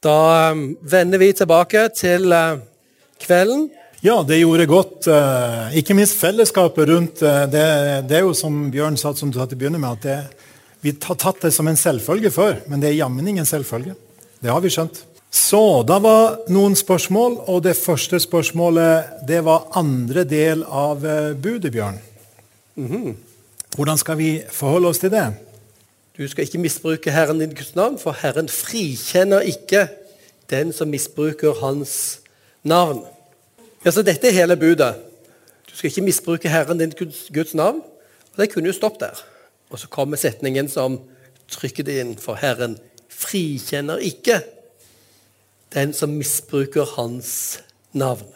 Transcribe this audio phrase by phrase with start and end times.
[0.00, 2.56] Da um, vender vi tilbake til uh,
[3.20, 3.68] kvelden.
[4.00, 5.06] Ja, det gjorde godt.
[5.12, 7.64] eh, Ikke minst fellesskapet rundt eh, det.
[8.08, 10.46] Det er jo som Bjørn sa, som du sa til å begynne med, at det,
[10.80, 13.92] vi har tatt det som en selvfølge før, men det er jammen ingen selvfølge.
[14.40, 15.02] Det har vi skjønt.
[15.28, 21.34] Så, da var noen spørsmål, og det første spørsmålet det var andre del av eh,
[21.36, 22.00] budet, Bjørn.
[23.76, 25.26] Hvordan skal vi forholde oss til det?
[26.18, 29.86] Du skal ikke misbruke Herren din Guds navn, for Herren frikjenner ikke
[30.50, 32.20] den som misbruker Hans
[32.62, 33.04] navn.
[33.84, 34.94] Ja, så Dette er hele budet.
[35.70, 37.80] Du skal ikke misbruke Herren din Guds, Guds navn.
[38.32, 39.22] Og Det kunne jo stoppet der.
[39.70, 40.98] Og så kommer setningen som
[41.50, 42.76] trykker det inn, for Herren
[43.08, 44.40] frikjenner ikke
[45.74, 47.60] den som misbruker Hans
[47.92, 48.26] navn.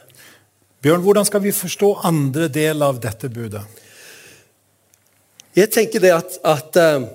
[0.82, 3.62] Bjørn, hvordan skal vi forstå andre del av dette budet?
[5.56, 7.06] Jeg tenker det at, at eh,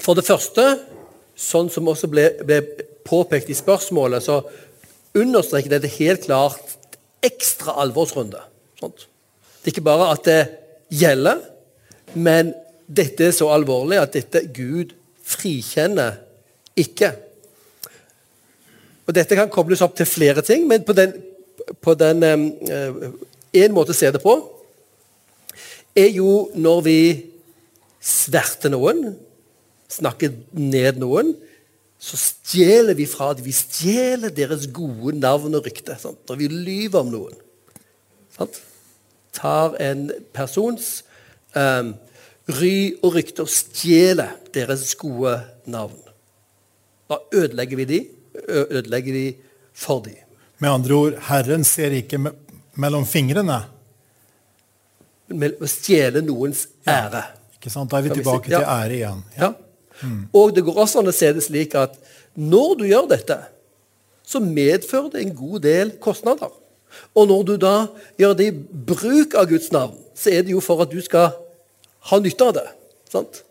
[0.00, 0.64] For det første,
[1.36, 2.60] sånn som også ble, ble
[3.04, 4.40] påpekt i spørsmålet, så
[5.18, 6.76] understreker dette helt klart
[7.22, 8.40] ekstra alvorsrunde.
[8.80, 9.06] Sånt.
[9.60, 10.40] Det er ikke bare at det
[10.92, 11.42] gjelder,
[12.14, 12.54] men
[12.88, 16.18] dette er så alvorlig at dette Gud frikjenner
[16.78, 17.12] ikke.
[19.06, 21.14] Og Dette kan kobles opp til flere ting, men på den,
[21.82, 23.10] på den eh,
[23.52, 24.32] En måte å se det på
[25.92, 27.00] er jo når vi
[28.00, 29.10] sverter noen,
[29.92, 31.34] snakker ned noen,
[32.02, 33.46] så stjeler vi fra dem.
[33.46, 35.94] Vi stjeler deres gode navn og rykte.
[36.02, 36.24] Sant?
[36.26, 37.36] Og vi lyver om noen.
[38.34, 38.58] Sant?
[39.36, 41.04] Tar en persons
[41.54, 41.94] um,
[42.58, 45.36] ry og rykte og stjeler deres gode
[45.70, 46.00] navn.
[47.12, 48.00] Da ødelegger vi de,
[48.48, 49.26] ødelegger de
[49.72, 50.16] for de.
[50.58, 52.34] Med andre ord, Herren ser ikke me
[52.80, 53.58] mellom fingrene.
[55.32, 57.22] Med å stjele noens ære.
[57.58, 57.90] Ikke sant?
[57.92, 58.62] Da er vi vi tilbake ja.
[58.62, 59.22] til ære igjen.
[59.38, 59.52] Ja.
[60.32, 61.96] Og det går også an å se det slik at
[62.38, 63.38] når du gjør dette,
[64.24, 66.52] så medfører det en god del kostnader.
[67.16, 67.76] Og når du da
[68.20, 71.32] gjør det i bruk av Guds navn, så er det jo for at du skal
[72.10, 72.68] ha nytte av det.
[73.12, 73.42] Sant?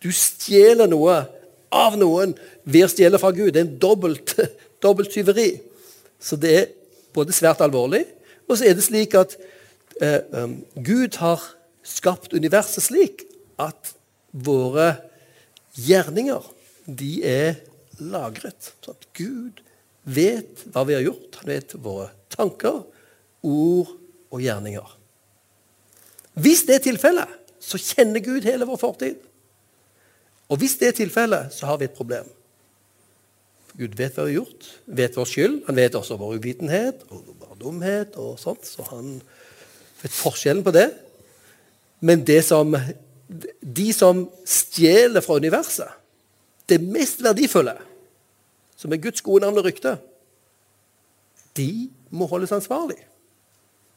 [0.00, 1.22] Du stjeler noe
[1.70, 3.52] av noen ved å stjele fra Gud.
[3.54, 4.34] Det er en dobbelt,
[4.84, 5.52] dobbelt tyveri.
[6.20, 6.68] Så det er
[7.16, 8.04] både svært alvorlig,
[8.46, 9.36] og så er det slik at
[10.02, 11.42] eh, um, Gud har
[11.86, 13.24] skapt universet slik
[13.60, 13.94] at
[14.30, 14.92] våre
[15.78, 16.46] gjerninger
[16.86, 17.60] de er
[18.00, 18.72] lagret.
[18.84, 19.60] Sånn at Gud
[20.08, 21.40] vet hva vi har gjort.
[21.42, 22.82] Han vet våre tanker,
[23.46, 23.92] ord
[24.30, 24.96] og gjerninger.
[26.40, 29.18] Hvis det er tilfellet, så kjenner Gud hele vår fortid.
[30.50, 32.26] Og hvis det er tilfellet, så har vi et problem.
[33.78, 35.60] Gud vet hva vi har gjort, vet vår skyld.
[35.68, 38.16] Han vet også vår uvitenhet og vår dumhet.
[38.16, 39.20] og sånt, Så han
[40.02, 40.90] vet forskjellen på det.
[42.00, 42.74] Men det som,
[43.60, 45.88] de som stjeler fra universet,
[46.70, 47.76] det mest verdifulle,
[48.78, 49.96] som er Guds gode navn og rykte,
[51.58, 52.98] de må holdes ansvarlig.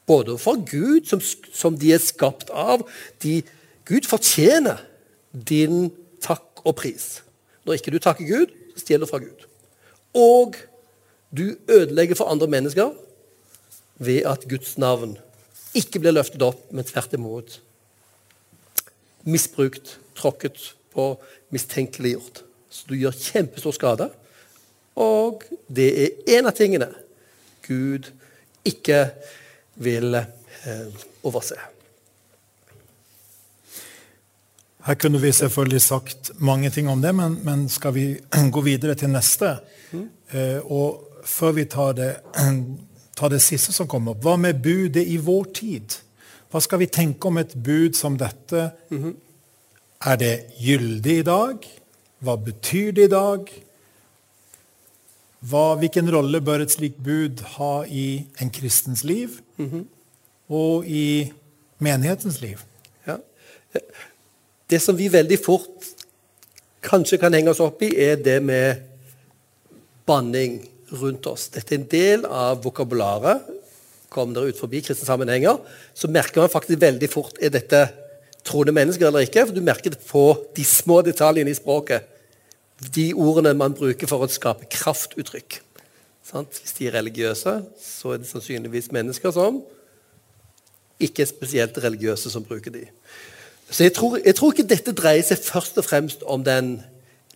[0.06, 1.20] Både for Gud, som,
[1.54, 2.82] som de er skapt av.
[3.22, 3.38] De,
[3.88, 4.82] Gud fortjener
[5.32, 5.88] din
[6.22, 7.22] takk og pris.
[7.64, 9.46] Når ikke du takker Gud, så stjeler du fra Gud.
[10.14, 10.58] Og
[11.34, 12.92] du ødelegger for andre mennesker
[13.96, 15.16] ved at Guds navn
[15.74, 17.58] ikke blir løftet opp, men tvert imot
[19.24, 21.14] misbrukt, tråkket på,
[21.54, 22.42] mistenkeliggjort.
[22.70, 24.08] Så du gjør kjempestor skade.
[25.00, 26.90] Og det er en av tingene
[27.64, 28.10] Gud
[28.64, 29.08] ikke
[29.82, 31.56] vil eh, overse.
[34.84, 38.06] Her kunne vi selvfølgelig sagt mange ting om det, men, men skal vi
[38.54, 39.56] gå videre til neste?
[40.30, 42.10] Eh, og før vi tar det,
[43.18, 45.96] tar det siste som kom opp, hva med budet i vår tid?
[46.54, 48.68] Hva skal vi tenke om et bud som dette?
[50.06, 51.64] Er det gyldig i dag?
[52.22, 53.48] Hva betyr det i dag?
[55.50, 59.40] Hva, hvilken rolle bør et slikt bud ha i en kristens liv
[60.46, 61.32] og i
[61.82, 62.62] menighetens liv?
[63.02, 63.18] Ja.
[64.70, 65.90] Det som vi veldig fort
[66.86, 68.78] kanskje kan henge oss opp i, er det med
[70.06, 70.60] banning
[71.02, 71.48] rundt oss.
[71.50, 73.42] Dette er en del av vokabularet.
[74.14, 75.58] Kom dere ut forbi kristne sammenhenger,
[75.94, 77.82] så merker man faktisk veldig fort er dette
[78.46, 79.46] troende mennesker eller ikke.
[79.48, 80.26] For du merker det på
[80.56, 82.06] de små detaljene i språket.
[82.94, 85.60] De ordene man bruker for å skape kraftuttrykk.
[86.24, 86.60] Sant?
[86.62, 89.62] Hvis de er religiøse, så er det sannsynligvis mennesker som
[91.02, 92.84] ikke er spesielt religiøse, som bruker de.
[93.70, 96.76] Så jeg tror, jeg tror ikke dette dreier seg først og fremst om den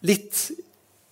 [0.06, 0.48] litt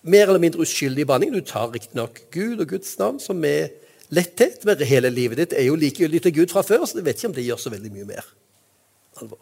[0.07, 1.35] mer eller mindre uskyldige banningen.
[1.35, 3.73] Du tar riktignok Gud og Guds navn som med
[4.13, 7.19] letthet, men hele livet ditt er jo likegyldig til Gud fra før, så jeg vet
[7.19, 8.27] ikke om det gjør så veldig mye mer
[9.21, 9.41] alvor.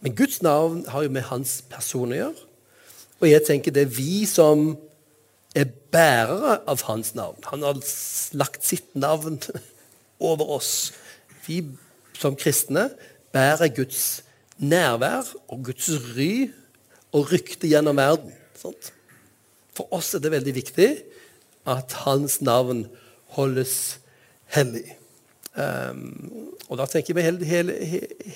[0.00, 2.44] Men Guds navn har jo med hans person å gjøre.
[3.18, 4.76] Og jeg tenker det er vi som
[5.58, 7.40] er bærere av hans navn.
[7.50, 7.80] Han har
[8.38, 9.40] lagt sitt navn
[10.30, 10.92] over oss.
[11.46, 11.64] Vi
[12.18, 12.88] som kristne
[13.34, 14.22] bærer Guds
[14.58, 16.48] nærvær og Guds ry
[17.14, 18.32] og rykte gjennom verden.
[18.58, 18.92] Sant?
[19.74, 20.88] For oss er det veldig viktig
[21.68, 22.86] at hans navn
[23.38, 23.74] holdes
[24.54, 24.86] hellig.
[25.58, 26.02] Um,
[26.68, 27.76] og da tenker vi hele, hele,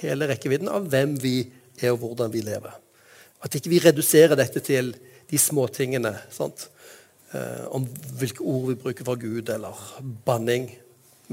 [0.00, 1.36] hele, rekkevidden av hvem vi
[1.78, 2.74] er, og hvordan vi lever.
[3.42, 4.92] At ikke vi reduserer dette til
[5.30, 6.14] de småtingene.
[6.38, 7.86] Uh, om
[8.18, 9.78] hvilke ord vi bruker for Gud, eller
[10.26, 10.70] banning.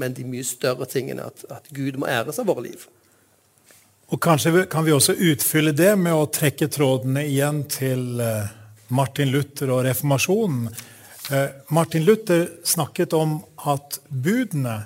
[0.00, 1.26] Men de mye større tingene.
[1.26, 2.86] At, at Gud må æres av våre liv.
[4.10, 8.48] Og Kanskje kan vi også utfylle det med å trekke trådene igjen til uh,
[8.94, 10.70] Martin Luther og reformasjonen.
[11.30, 13.38] Uh, Martin Luther snakket om
[13.70, 14.80] at budene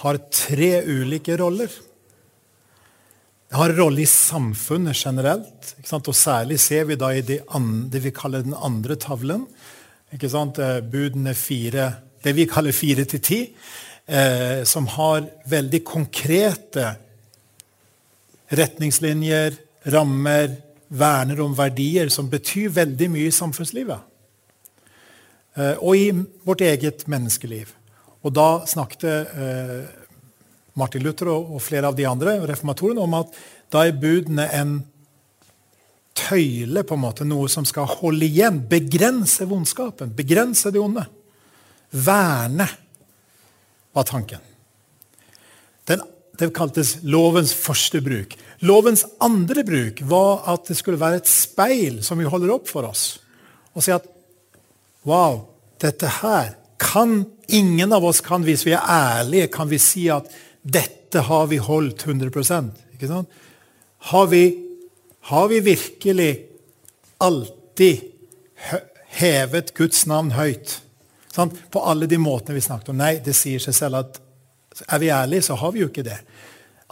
[0.00, 1.70] har tre ulike roller.
[3.50, 5.72] Det har en rolle i samfunnet generelt.
[5.90, 9.46] Og særlig ser vi da i det, andre, vi kaller den andre tavlen.
[10.10, 11.92] Eh, budene fire,
[12.22, 13.40] det vi kaller fire til ti.
[14.06, 16.94] Eh, som har veldig konkrete
[18.50, 19.58] retningslinjer,
[19.90, 20.56] rammer,
[20.88, 24.09] verner om verdier som betyr veldig mye i samfunnslivet.
[25.58, 26.10] Eh, og i
[26.46, 27.72] vårt eget menneskeliv.
[28.22, 29.80] Og da snakket eh,
[30.78, 33.34] Martin Luther og, flere av de andre reformatorene om at
[33.72, 34.76] da er budene en
[36.20, 41.06] tøyle, på en måte, noe som skal holde igjen, begrense vondskapen, begrense det onde.
[41.90, 42.68] Verne,
[43.90, 44.42] var tanken.
[45.90, 46.02] Den,
[46.38, 48.36] det kaltes lovens første bruk.
[48.62, 52.86] Lovens andre bruk var at det skulle være et speil som vi holder opp for
[52.86, 53.16] oss.
[53.74, 54.06] Og si at
[55.08, 55.46] wow,
[55.80, 60.30] dette her kan ingen av oss kan, hvis vi er ærlige, kan vi si at
[60.62, 63.40] dette har vi holdt 100% ikke sant?
[64.10, 64.44] Har vi,
[65.32, 66.30] har vi virkelig
[67.20, 68.06] alltid
[69.20, 70.78] hevet Guds navn høyt?
[71.34, 71.56] Sant?
[71.70, 73.00] På alle de måtene vi snakket om.
[73.00, 74.20] Nei, det sier seg selv at
[74.88, 76.18] er vi ærlige, så har vi jo ikke det.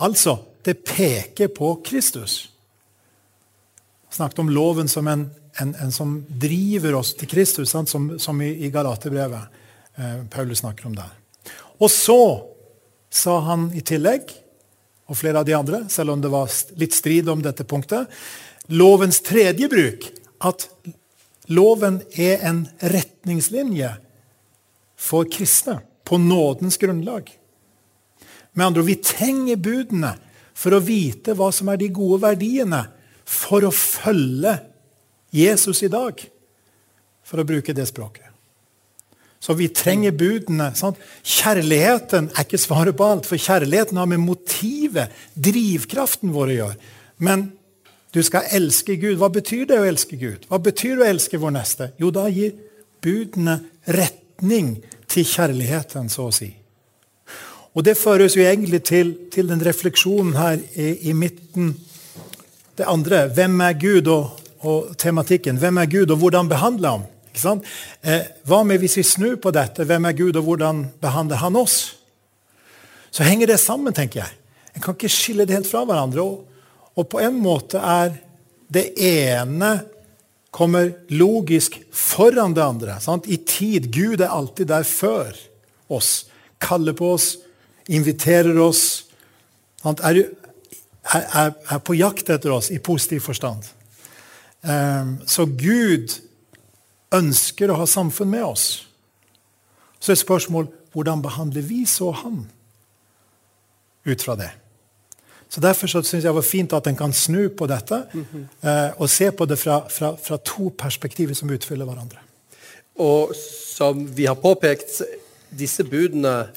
[0.04, 2.50] Altså, det peker på Kristus.
[4.12, 5.28] Snakket om loven som en,
[5.60, 7.86] en, en som driver oss til Kristus, som,
[8.18, 9.62] som, i, i Galaterbrevet.
[9.98, 11.10] Eh, Paulus snakker om der.
[11.78, 12.20] Og så
[13.10, 14.30] sa han i tillegg,
[15.08, 18.10] og flere av de andre, selv om det var litt strid om dette punktet,
[18.68, 20.04] lovens tredje bruk,
[20.44, 20.68] at
[21.48, 23.94] loven er en retningslinje
[24.98, 27.30] for kristne på nådens grunnlag.
[28.52, 30.12] Med andre ord, vi trenger budene
[30.58, 32.82] for å vite hva som er de gode verdiene
[33.28, 34.54] for å følge
[35.34, 36.20] Jesus i dag,
[37.24, 38.24] for å bruke det språket.
[39.38, 40.72] Så vi trenger budene.
[40.74, 40.98] Sant?
[41.22, 46.94] Kjærligheten er ikke svaret på alt, for kjærligheten har med motivet, drivkraften vår, å gjøre.
[47.22, 47.46] Men
[48.14, 49.18] du skal elske Gud.
[49.20, 50.48] Hva betyr det å elske Gud?
[50.50, 51.92] Hva betyr det å elske vår neste?
[52.00, 52.56] Jo, da gir
[53.04, 54.78] budene retning
[55.08, 56.50] til kjærligheten, så å si.
[57.76, 61.76] Og det føres jo egentlig til, til den refleksjonen her i, i, midten.
[62.78, 65.58] Det andre hvem er Gud, og, og tematikken.
[65.60, 67.62] Hvem er Gud, og hvordan behandler han?
[68.02, 69.84] Eh, hva med hvis vi snur på dette?
[69.86, 71.98] Hvem er Gud, og hvordan behandler han oss?
[73.10, 74.34] Så henger det sammen, tenker jeg.
[74.74, 76.22] En kan ikke skille det helt fra hverandre.
[76.22, 76.44] Og,
[76.98, 78.16] og på en måte er
[78.68, 79.78] det ene
[80.50, 82.98] kommer logisk foran det andre.
[83.00, 83.28] Sant?
[83.28, 83.90] I tid.
[83.94, 85.36] Gud er alltid der før
[85.88, 86.26] oss.
[86.60, 87.36] Kaller på oss,
[87.88, 89.04] inviterer oss.
[89.84, 90.24] Er,
[91.14, 93.68] er, er, på jakt etter oss i positiv forstand.
[94.62, 96.16] Um, så Gud
[97.14, 98.66] ønsker å ha samfunn med oss.
[100.00, 102.46] Så er spørsmålet hvordan behandler vi så han
[104.08, 104.50] ut fra det?
[105.48, 108.26] Så Derfor så syns jeg det var fint at en kan snu på dette mm
[108.32, 108.92] -hmm.
[108.96, 112.18] og se på det fra, fra, fra, to perspektiver som utfyller hverandre.
[112.94, 113.34] Og
[113.76, 115.02] som vi har påpekt,
[115.58, 116.48] disse budene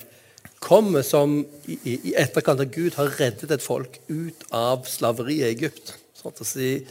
[0.59, 5.55] kommer som i, i etterkant av Gud har reddet et folk ut av slaveriet i
[5.55, 5.95] Egypt.
[6.13, 6.85] Sånn at si,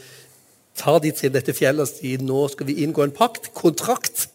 [0.77, 4.27] tar de til dette fjellet og sier nå skal vi inngå en pakt, kontrakt.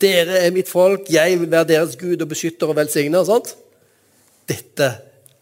[0.00, 3.20] Dere er mitt folk, jeg vil være deres gud og beskytter og velsigner.
[3.20, 3.54] og sånt.
[4.48, 4.92] Dette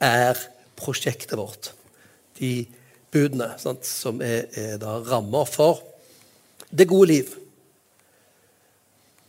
[0.03, 0.41] er
[0.79, 1.73] prosjektet vårt.
[2.39, 2.67] De
[3.15, 5.83] budene sant, som er, er da rammer for
[6.71, 7.31] det gode liv.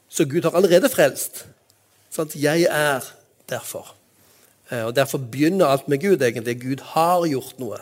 [0.09, 1.45] Så Gud har allerede frelst.
[2.11, 2.35] Sant?
[2.35, 3.05] Jeg er
[3.49, 3.93] derfor.
[4.71, 6.21] Eh, og Derfor begynner alt med Gud.
[6.21, 6.61] egentlig.
[6.61, 7.77] Gud har gjort noe.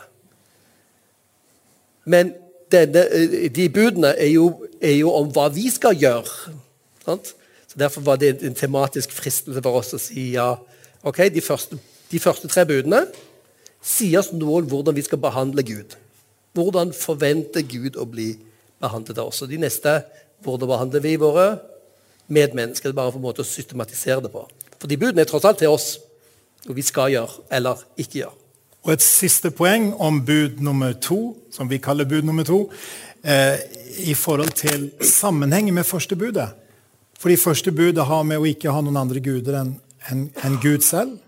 [2.04, 2.34] Men
[2.72, 4.48] denne, eh, de budene er jo,
[4.80, 6.54] er jo, om hva vi skal gjøre.
[7.04, 7.34] Sant?
[7.68, 10.54] Så Derfor var det en tematisk fristelse for oss å si ja.
[11.02, 11.78] ok, De første,
[12.10, 13.04] de første tre budene
[13.84, 15.96] sier oss noe om hvordan vi skal behandle Gud.
[16.56, 18.32] Hvordan forventer Gud å bli
[18.80, 19.42] behandlet av oss.
[19.42, 20.02] Og De neste
[20.38, 21.56] Hvordan behandler vi våre
[22.30, 22.92] medmennesker?
[22.92, 24.44] Er bare for en måte å systematisere det på.
[24.78, 25.98] For de budene er tross alt til oss.
[26.68, 28.47] og vi skal gjøre eller ikke gjøre.
[28.86, 32.70] Og et siste poeng om bud nummer to, som vi kaller bud nummer to,
[33.22, 33.58] eh,
[34.06, 36.48] i forhold til sammenhengen med første budet.
[37.18, 39.74] Fordi første budet har med å ikke ha noen andre guder enn
[40.10, 41.18] en, en Gud selv.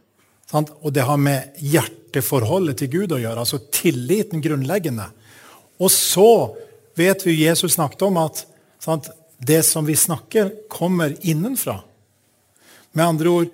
[0.51, 0.71] Sant?
[0.83, 5.11] Og det har med hjerteforholdet til Gud å gjøre, altså tilliten grunnleggende.
[5.81, 6.57] Og så
[6.99, 8.45] vet vi Jesus snakket om at
[8.83, 11.81] sant, det som vi snakker, kommer innenfra.
[12.93, 13.53] Med andre ord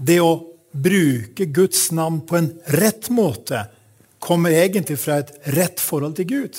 [0.00, 3.64] det å bruke Guds navn på en rett måte
[4.20, 6.58] kommer egentlig fra et rett forhold til Gud.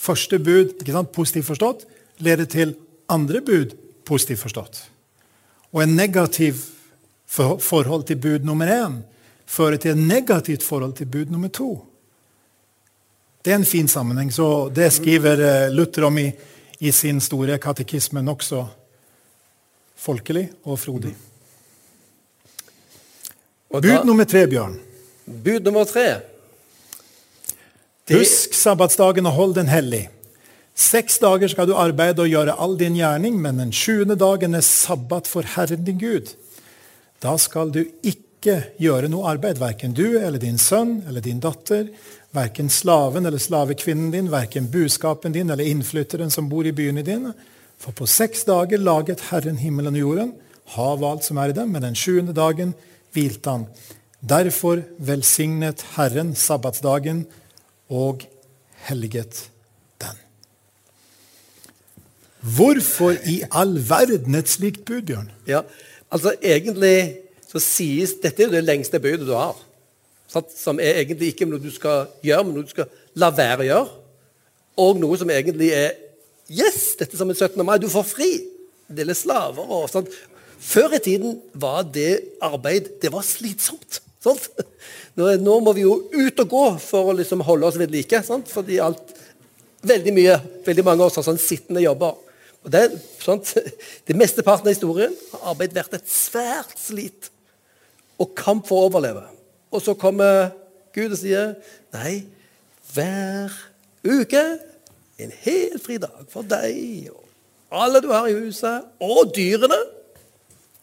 [0.00, 1.86] Første bud ikke sant, positivt forstått
[2.24, 2.74] leder til
[3.10, 3.74] andre bud
[4.06, 4.80] positivt forstått.
[5.74, 6.58] Og en negativ
[7.30, 9.00] forhold til bud nummer én
[9.46, 11.70] fører til et negativt forhold til bud nummer to.
[13.44, 14.32] Det er en fin sammenheng.
[14.32, 16.32] så Det skriver eh, Luther om i,
[16.80, 18.66] i sin store katekisme nokså
[19.96, 21.14] folkelig og frodig.
[23.70, 24.78] Og bud nummer tre, Bjørn.
[25.26, 26.06] Bud nummer tre.
[28.08, 28.18] Det...
[28.18, 30.08] Husk sabbatsdagen og hold den hellig.
[30.74, 34.64] Seks dager skal du arbeide og gjøre all din gjerning, men den sjuende dagen er
[34.66, 36.32] sabbat for Herren din Gud.
[37.22, 41.90] Da skal du ikke gjøre noe arbeid, verken du eller din sønn eller din datter,
[42.34, 47.34] verken slaven eller slavekvinnen din, verken buskapen din eller innflytteren som bor i byene dine.
[47.78, 50.32] For på seks dager laget Herren himmelen og jorden,
[50.74, 52.74] hav alt som er i dem, men den sjuende dagen
[53.14, 53.66] hvilte han.
[54.20, 57.24] Derfor velsignet Herren sabbatsdagen
[57.88, 58.26] og
[58.88, 59.50] helliget
[60.00, 60.18] den.
[62.40, 65.30] Hvorfor i all verden et slikt bud, Bjørn?
[65.46, 65.62] Ja,
[66.10, 67.16] Altså, Egentlig
[67.50, 69.58] så sies Dette er jo det lengste budet du har.
[70.30, 73.66] Som er egentlig ikke noe du skal gjøre, men noe du skal la være å
[73.66, 73.96] gjøre.
[74.84, 75.90] Og noe som egentlig er
[76.50, 76.96] Yes!
[76.98, 77.62] Dette som er 17.
[77.62, 77.76] mai.
[77.78, 78.30] Du får fri.
[78.90, 80.10] Det gjelder slaver og sånt.
[80.60, 84.02] Før i tiden var det arbeid det var slitsomt.
[84.20, 84.50] Sant?
[85.16, 88.20] Nå, må vi jo ut og gå for å liksom holde oss ved like.
[88.26, 88.50] Sant?
[88.52, 89.14] Fordi alt,
[89.86, 90.36] veldig mye,
[90.66, 92.18] veldig mange av oss har sånn sittende jobber.
[92.60, 92.84] Og det,
[93.22, 93.54] sant?
[94.06, 97.30] det Mesteparten av historien har arbeid vært et svært slit
[98.20, 99.24] og kamp for å overleve.
[99.72, 100.50] Og så kommer
[100.92, 101.54] Gud og sier
[101.94, 102.20] nei,
[102.92, 103.54] hver
[104.04, 104.44] uke
[105.20, 107.26] en helt fri dag for deg og
[107.70, 109.78] alle du har i huset, og dyrene.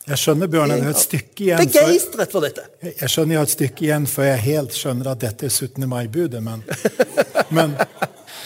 [0.07, 2.63] Jeg skjønner Bjørn, jeg har et stykke igjen Begeistret for dette.
[2.87, 5.87] Jeg skjønner jeg har et stykke igjen før jeg helt skjønner at dette er 17.
[5.89, 6.63] mai-budet, men,
[7.57, 7.75] men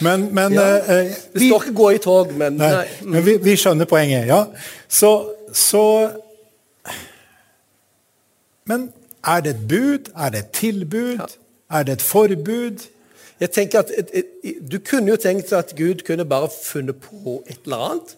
[0.02, 0.78] men, men ja.
[0.78, 2.86] eh, vi, Det står ikke 'gå i tog', men, nei, nei.
[3.02, 4.26] Men vi, vi, skjønner poenget.
[4.26, 4.44] ja.
[4.88, 6.10] Så, så
[8.64, 8.92] Men
[9.26, 10.10] er det et bud?
[10.16, 11.18] Er det et tilbud?
[11.18, 11.26] Ja.
[11.78, 12.88] Er det et forbud?
[13.40, 13.90] Jeg tenker at
[14.72, 18.16] Du kunne jo tenkt at Gud kunne bare funnet på et eller annet.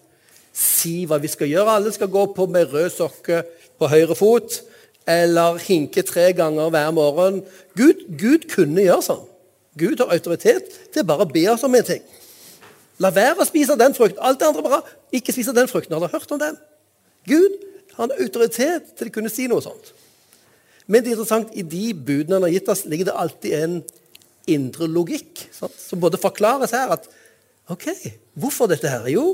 [0.55, 1.77] Si hva vi skal gjøre.
[1.79, 3.41] Alle skal gå på med rød sokke
[3.79, 4.61] på høyre fot.
[5.05, 7.41] Eller hinke tre ganger hver morgen.
[7.77, 9.25] Gud, Gud kunne gjøre sånn.
[9.75, 12.05] Gud har autoritet til bare å be oss om en ting.
[13.03, 14.21] La være å spise den frukten.
[14.23, 14.79] Alt det andre bra.
[15.13, 15.93] Ikke spise den frukten.
[15.97, 16.57] Har dere hørt om den?
[17.27, 17.59] Gud
[17.97, 19.91] har en autoritet til å kunne si noe sånt.
[20.87, 23.77] Men det er interessant, i de budene han har gitt oss, ligger det alltid en
[24.53, 25.73] indre logikk sant?
[25.81, 27.07] som både forklares her at
[27.73, 27.87] OK,
[28.37, 29.07] hvorfor dette her?
[29.09, 29.31] Jo,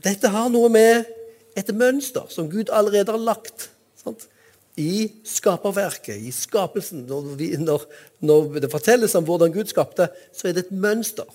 [0.00, 1.08] dette har noe med
[1.58, 3.68] et mønster som Gud allerede har lagt.
[4.00, 4.28] Sant?
[4.80, 7.04] i skaperverket, i skapelsen.
[7.08, 7.84] Når, vi, når,
[8.24, 11.28] når, det fortelles om hvordan Gud skapte, så er det et mønster.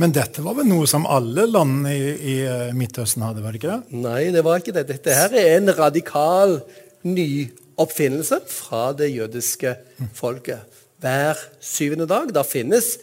[0.00, 3.60] Men dette var vel noe som alle land i, i eh, Midtøsten hadde, var det
[3.60, 3.98] ikke det?
[4.04, 4.86] Nei, det var ikke det.
[4.88, 6.60] Dette her er en radikal
[7.04, 7.50] ny
[7.82, 9.74] oppfinnelse fra det jødiske
[10.16, 10.80] folket.
[11.02, 12.30] Hver syvende dag.
[12.32, 12.94] Da finnes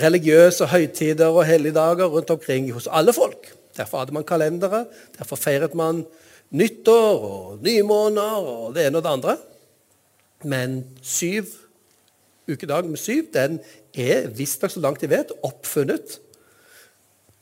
[0.00, 3.50] religiøse høytider og helligdager rundt omkring hos alle folk.
[3.80, 4.84] Derfor hadde man kalendere,
[5.16, 6.04] derfor feiret man
[6.52, 9.36] nyttår og nymåner og det ene og det andre.
[10.44, 11.48] Men syv,
[12.50, 13.60] ukedag med syv den
[13.96, 16.20] er visstnok, så langt de vet, oppfunnet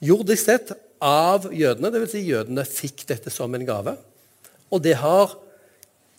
[0.05, 1.91] jordisk sett av jødene.
[1.95, 2.15] Dvs.
[2.15, 3.97] Si jødene fikk dette som en gave.
[4.71, 5.35] Og det har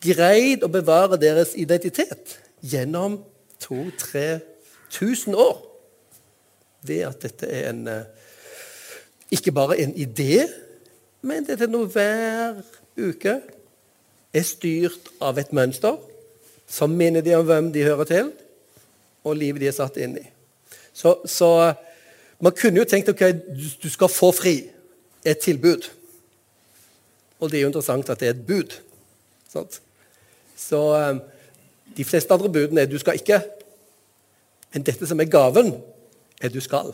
[0.03, 3.19] greid å bevare deres identitet gjennom
[3.61, 4.39] to-tre
[4.93, 5.59] tusen år.
[6.87, 8.05] Ved at dette er en, eh,
[9.31, 10.45] ikke bare en idé,
[11.21, 12.61] men dette er noe hver
[12.99, 13.35] uke
[14.33, 15.97] er styrt av et mønster
[16.69, 18.31] som minner de om hvem de hører til,
[19.25, 20.25] og livet de er satt inn i.
[20.93, 21.49] Så, så
[22.39, 23.23] man kunne jo tenkt ok,
[23.83, 24.57] du skal få fri.
[25.25, 25.83] Et tilbud.
[27.39, 28.75] Og det er jo interessant at det er et bud.
[29.51, 29.81] Sant?
[30.55, 31.19] Så um,
[31.97, 33.41] de fleste andre budene er du skal ikke.
[34.73, 35.73] Men dette som er gaven,
[36.39, 36.93] er du skal.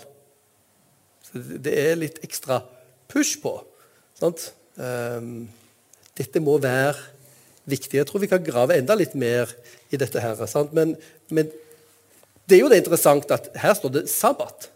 [1.36, 2.62] Det er litt ekstra
[3.12, 3.58] push på.
[4.20, 4.50] Sant?
[4.75, 5.46] Um,
[6.15, 6.96] dette må være
[7.68, 8.00] viktig.
[8.00, 9.51] Jeg tror vi kan grave enda litt mer
[9.92, 10.22] i dette.
[10.22, 10.39] her.
[10.48, 10.74] Sant?
[10.75, 10.96] Men,
[11.30, 11.51] men
[12.46, 14.70] det er jo det interessant at her står det sabbat.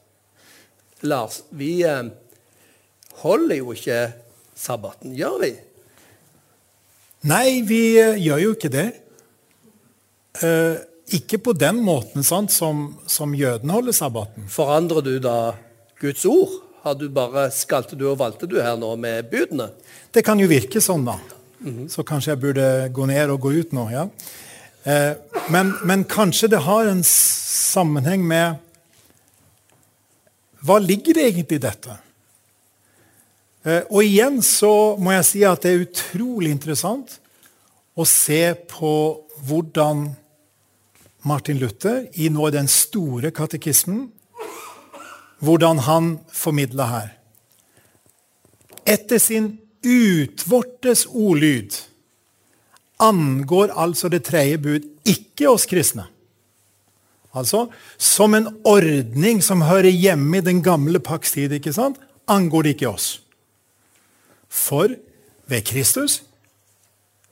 [1.07, 2.09] Lars, vi eh,
[3.21, 3.99] holder jo ikke
[4.57, 5.53] sabbaten, gjør vi?
[7.29, 8.87] Nei, vi eh, gjør jo ikke det.
[10.43, 10.81] Eh,
[11.19, 14.49] ikke på den måten sant, som, som jødene holder sabbaten.
[14.51, 15.37] Forandrer du da
[15.99, 16.49] Guds ord?
[16.81, 19.69] Har du bare Skalte du og valgte du her nå med budene?
[20.15, 21.19] Det kan jo virke sånn, da.
[21.59, 21.87] Mm -hmm.
[21.89, 23.89] Så kanskje jeg burde gå ned og gå ut nå.
[23.91, 24.09] ja.
[24.83, 25.13] Eh,
[25.49, 28.55] men, men, kanskje det har en sammenheng med
[30.63, 31.97] Hva ligger det egentlig i dette?
[33.63, 37.19] Eh, og igjen så må jeg si at det er utrolig interessant
[37.95, 38.93] å se på
[39.47, 40.15] hvordan
[41.23, 44.09] Martin Luther i nå den store katekismen
[45.39, 47.09] hvordan han formidla her.
[48.89, 51.75] Etter sin utvortes ordlyd
[52.99, 56.07] angår altså det tredje bud ikke oss kristne.
[57.33, 61.99] Altså, Som en ordning som hører hjemme i den gamle pakts tid, ikke sant?
[62.29, 63.21] angår det ikke oss.
[64.49, 64.91] For
[65.49, 66.21] ved Kristus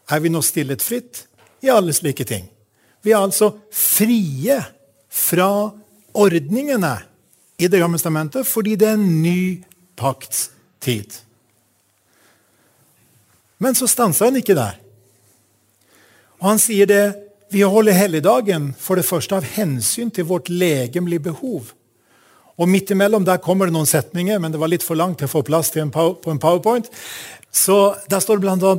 [0.09, 1.25] er vi nå stillet fritt
[1.61, 2.47] i alle slike ting.
[3.05, 4.57] Vi er altså frie
[5.09, 5.49] fra
[6.17, 6.95] ordningene
[7.57, 9.63] i Det gamle testamentet fordi det er en ny
[9.97, 10.51] pakts
[10.83, 11.13] tid.
[13.57, 14.77] Men så stanser han ikke der.
[16.37, 17.05] Og han sier det
[17.49, 21.71] vi holder helligdagen for det første av hensyn til vårt legemlige behov.
[22.57, 25.29] Og midt imellom der kommer det noen setninger, men det var litt for langt til
[25.29, 26.89] å få plass til en på en powerpoint.
[27.53, 28.75] Så der står det bl.a.: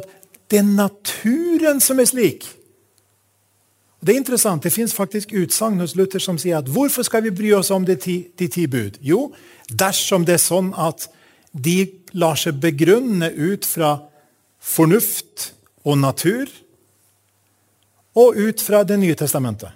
[0.51, 2.47] Det er naturen som er slik
[3.99, 7.35] det er interessant, det fins faktisk utsagn hos Luther som sier at hvorfor skal vi
[7.35, 9.01] bry oss om de ti, de ti bud?
[9.03, 9.33] Jo,
[9.69, 11.09] dersom det er sånn at
[11.51, 11.81] de
[12.15, 13.97] lar seg begrunne ut fra
[14.63, 15.51] fornuft
[15.83, 16.51] og natur
[18.19, 19.71] og ut fra Det nye testamentet.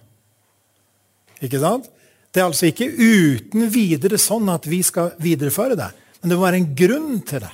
[1.43, 1.89] Ikke sant?
[2.33, 5.91] Det er altså ikke uten videre sånn at vi skal videreføre det.
[6.23, 7.51] Men det må være en grunn til det.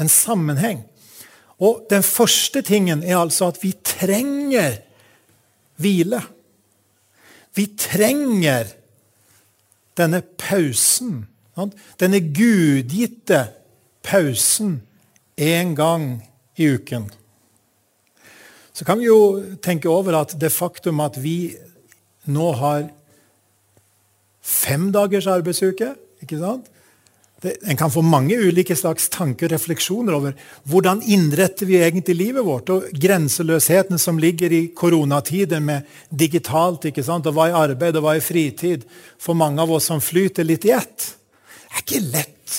[0.00, 0.80] En sammenheng.
[1.62, 4.80] Og den første tingen er altså at vi trenger
[5.80, 6.22] hvile.
[7.54, 8.70] Vi trenger
[9.98, 11.26] denne pausen,
[12.00, 13.44] denne gudgitte
[14.02, 14.80] pausen
[15.36, 16.06] en gang
[16.56, 17.10] i uken.
[18.72, 21.52] Så kan vi jo tenke over at det faktum at vi
[22.32, 22.88] nå har
[24.42, 25.92] fem dagers arbeidsuke
[26.24, 26.71] ikke sant?
[27.42, 30.34] En kan få mange ulike slags tanker og refleksjoner over
[30.70, 37.02] hvordan innretter vi egentlig livet vårt, og grenseløsheten som ligger i koronatiden med digitalt, ikke
[37.02, 37.26] sant?
[37.26, 38.86] og hva er arbeid og hva er fritid,
[39.18, 41.08] for mange av oss som flyter litt i ett.
[41.66, 42.58] Det er ikke lett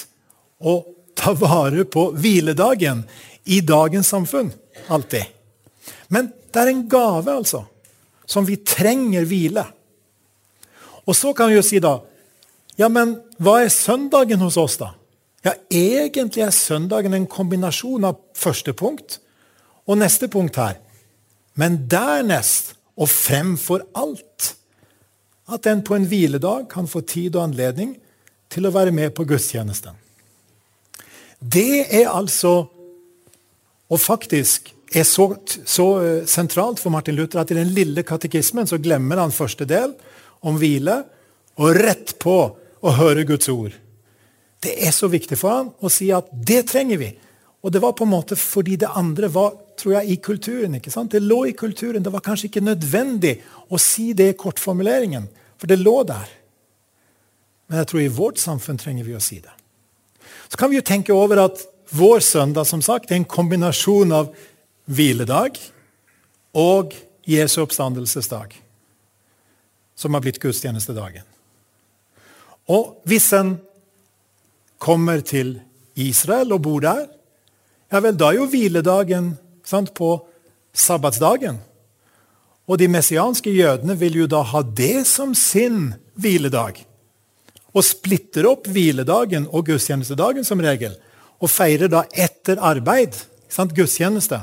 [0.60, 0.78] å
[1.16, 3.06] ta vare på hviledagen
[3.48, 4.52] i dagens samfunn.
[4.92, 5.24] Alltid.
[6.12, 7.64] Men det er en gave, altså,
[8.26, 9.64] som vi trenger hvile.
[11.08, 12.02] Og så kan vi jo si da
[12.76, 13.14] ja, men
[13.44, 14.94] hva er søndagen hos oss, da?
[15.44, 19.20] Ja, Egentlig er søndagen en kombinasjon av første punkt
[19.84, 20.80] og neste punkt her.
[21.60, 24.52] Men dernest, og fremfor alt,
[25.50, 27.96] at en på en hviledag kan få tid og anledning
[28.54, 29.98] til å være med på gudstjenesten.
[31.40, 32.70] Det er altså
[33.94, 35.26] Og faktisk er så,
[35.70, 39.68] så eh, sentralt for Martin Luther at i den lille katekismen så glemmer han første
[39.70, 39.92] del,
[40.42, 40.96] om hvile,
[41.62, 42.38] og rett på
[42.84, 43.76] å høre Guds ord.
[44.64, 47.10] Det er så viktig for ham å si at det trenger vi.
[47.64, 50.76] Og det var på en måte fordi det andre var tror jeg, i kulturen.
[50.78, 51.12] ikke sant?
[51.12, 52.04] Det lå i kulturen.
[52.04, 53.38] Det var kanskje ikke nødvendig
[53.74, 56.30] å si det i kortformuleringen, for det lå der.
[57.68, 59.54] Men jeg tror i vårt samfunn trenger vi å si det.
[60.52, 64.32] Så kan vi jo tenke over at vår søndag som sagt, er en kombinasjon av
[64.86, 65.58] hviledag
[66.58, 66.94] og
[67.26, 68.54] Jesu oppstandelsesdag,
[69.96, 71.26] som har blitt gudstjenestedagen.
[72.72, 73.58] Og hvis en
[74.80, 75.58] kommer til
[76.00, 77.08] Israel og bor der,
[77.92, 79.34] ja vel, da er jo hviledagen
[79.68, 80.16] sant, på
[80.74, 81.60] sabbatsdagen.
[82.68, 86.80] Og de messianske jødene vil jo da ha det som sin hviledag.
[87.74, 90.96] Og splitter opp hviledagen og gudstjenestedagen som regel.
[91.44, 93.18] Og feirer da etter arbeid
[93.52, 94.40] sant, gudstjeneste.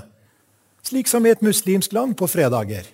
[0.86, 2.86] Slik som i et muslimsk land på fredager.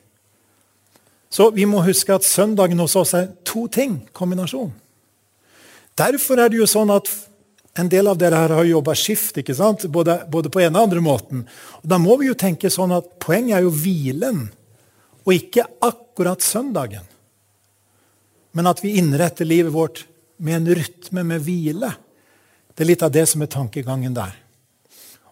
[1.31, 3.99] Så vi må huske at søndagen hos oss er to ting.
[4.17, 4.73] Kombinasjon.
[5.97, 7.09] Derfor er det jo sånn at
[7.77, 9.85] en del av dere her har jobba skift, ikke sant?
[9.93, 11.45] Både, både, på en og andre måten.
[11.83, 14.47] Og Da må vi jo tenke sånn at poenget er jo hvilen,
[15.27, 17.05] og ikke akkurat søndagen.
[18.57, 20.07] Men at vi innretter livet vårt
[20.41, 21.91] med en rytme med hvile.
[22.73, 24.33] Det er litt av det som er tankegangen der.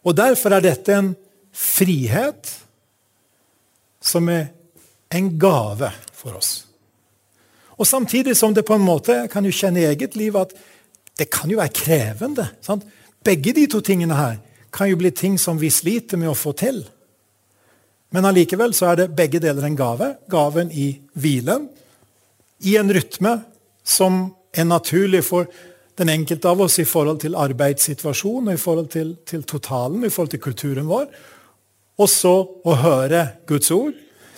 [0.05, 1.15] Og Derfor er dette en
[1.55, 2.51] frihet
[4.05, 4.51] som er
[5.15, 6.64] en gave for oss.
[7.79, 10.55] Og Samtidig som det på en måte kan jo kjenne i eget liv at
[11.19, 12.49] det kan jo være krevende.
[12.63, 12.85] Sant?
[13.25, 14.39] Begge de to tingene her
[14.75, 16.83] kan jo bli ting som vi sliter med å få til.
[18.15, 20.15] Men allikevel så er det begge deler en gave.
[20.31, 21.69] Gaven i hvilen,
[22.63, 23.39] i en rytme
[23.85, 25.49] som er naturlig for
[25.99, 30.33] den enkelte av oss i forhold til arbeidssituasjonen, i forhold til, til totalen, i forhold
[30.35, 31.07] til kulturen vår.
[32.03, 33.95] Og så å høre Guds ord,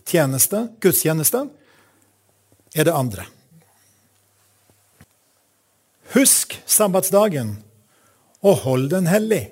[0.09, 1.46] tjeneste, gudstjeneste,
[2.76, 3.24] er det andre.
[6.12, 7.56] Husk sabbatsdagen
[8.44, 9.46] og hold den hellig.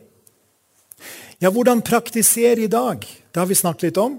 [1.42, 3.02] Ja, hvordan praktisere i dag?
[3.04, 4.18] Det har vi snakket litt om.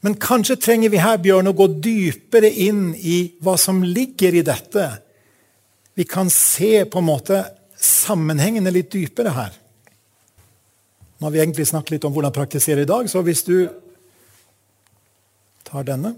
[0.00, 4.44] Men kanskje trenger vi her Bjørn, å gå dypere inn i hva som ligger i
[4.46, 4.86] dette.
[5.98, 7.42] Vi kan se på en måte
[7.78, 9.58] sammenhengene litt dypere her.
[11.18, 13.56] Nå har vi egentlig snakket litt om hvordan praktisere i dag, så hvis du
[15.66, 16.14] tar denne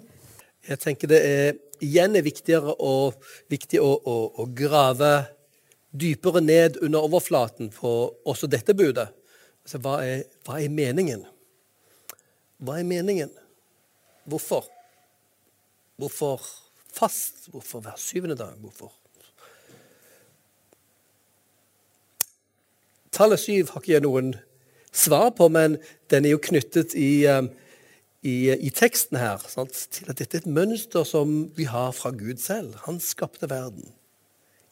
[0.68, 1.54] Jeg tenker det er
[1.84, 3.10] igjen er viktigere å,
[3.52, 5.12] viktig å, å, å grave
[5.90, 7.92] dypere ned under overflaten på
[8.28, 9.10] også dette budet.
[9.64, 11.24] Altså, hva, er, hva er meningen?
[12.60, 13.32] Hva er meningen?
[14.28, 14.68] Hvorfor?
[16.00, 16.44] Hvorfor
[16.92, 17.48] fast?
[17.50, 18.56] Hvorfor hver syvende dag?
[18.60, 18.92] Hvorfor?
[23.10, 24.34] Tallet syv har ikke jeg noen
[24.94, 25.76] svar på, men
[26.10, 27.50] den er jo knyttet i, um,
[28.22, 29.86] i, i teksten her sant?
[29.92, 32.74] til at dette er et mønster som vi har fra Gud selv.
[32.84, 33.92] Han skapte verden.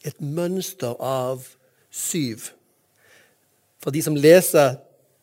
[0.05, 1.47] Et mønster av
[1.89, 2.51] syv.
[3.81, 4.77] For de som leser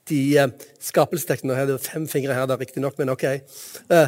[0.07, 0.51] de uh,
[0.83, 3.25] skapelsestekstene Nå er det fem fingre her, riktignok, men OK.
[3.91, 4.07] Uh,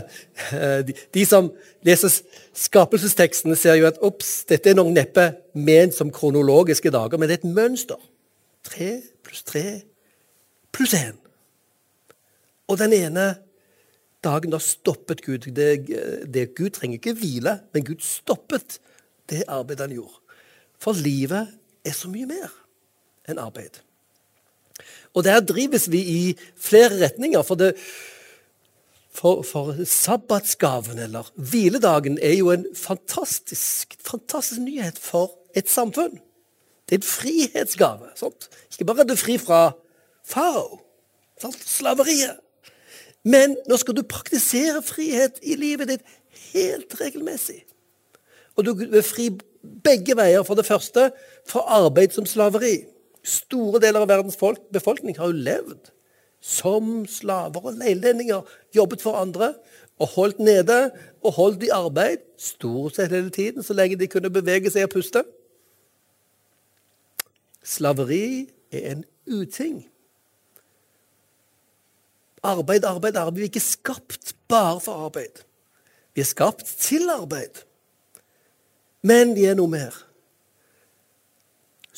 [0.54, 1.50] uh, de, de, som
[1.86, 2.20] leser
[2.54, 5.28] skapelsestekstene, ser jo at ops, dette er nok neppe
[5.58, 7.98] ment som kronologiske dager, men det er et mønster.
[8.66, 8.92] Tre
[9.26, 9.64] pluss tre
[10.74, 11.16] pluss én.
[12.68, 13.32] Og den ene
[14.24, 15.48] dagen da stoppet Gud.
[15.54, 15.70] Det,
[16.34, 18.78] det, Gud trenger ikke hvile, men Gud stoppet
[19.30, 20.22] det arbeidet han gjorde.
[20.78, 21.54] For livet
[21.86, 22.52] er så mye mer
[23.28, 23.80] enn arbeid.
[25.16, 26.22] Og der drives vi i
[26.56, 27.42] flere retninger.
[27.42, 27.74] For, det,
[29.10, 36.20] for, for sabbatsgaven, eller hviledagen, er jo en fantastisk, fantastisk nyhet for et samfunn.
[36.88, 38.12] Det er en frihetsgave.
[38.16, 38.48] Sant?
[38.72, 39.72] Ikke bare er du fri fra
[40.24, 40.80] farao,
[41.60, 42.38] slaveriet.
[43.28, 46.14] Men nå skal du praktisere frihet i livet ditt
[46.52, 47.60] helt regelmessig.
[48.56, 49.28] Og du er fri
[49.84, 50.44] begge veier.
[50.46, 51.10] For det første
[51.48, 52.80] fra arbeid som slaveri.
[53.28, 55.92] Store deler av verdens folk, befolkning har jo levd
[56.40, 58.46] som slaver og leilendinger.
[58.76, 59.54] Jobbet for andre
[59.98, 60.78] og holdt nede
[61.26, 64.94] og holdt i arbeid stort sett hele tiden, så lenge de kunne bevege seg og
[64.94, 65.24] puste.
[67.66, 69.82] Slaveri er en uting.
[72.42, 73.38] Arbeid, arbeid, arbeid.
[73.38, 75.42] Vi er ikke skapt bare for arbeid.
[76.14, 77.64] Vi er skapt til arbeid.
[79.02, 79.94] Men vi er noe mer.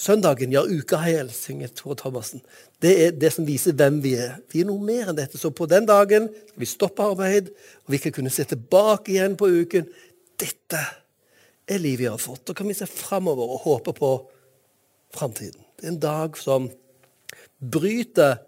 [0.00, 2.40] Søndagen gjør uka hel, synger Tore Thomassen.
[2.80, 4.38] Det er det som viser hvem vi er.
[4.48, 5.36] Vi er noe mer enn dette.
[5.36, 7.50] Så på den dagen skal vi stoppe arbeid,
[7.84, 9.90] og vi kan kunne se tilbake igjen på uken.
[10.40, 10.80] Dette
[11.68, 12.46] er livet vi har fått.
[12.48, 14.12] Da kan vi se framover og håpe på
[15.16, 15.60] framtiden.
[15.76, 16.70] Det er en dag som
[17.60, 18.38] bryter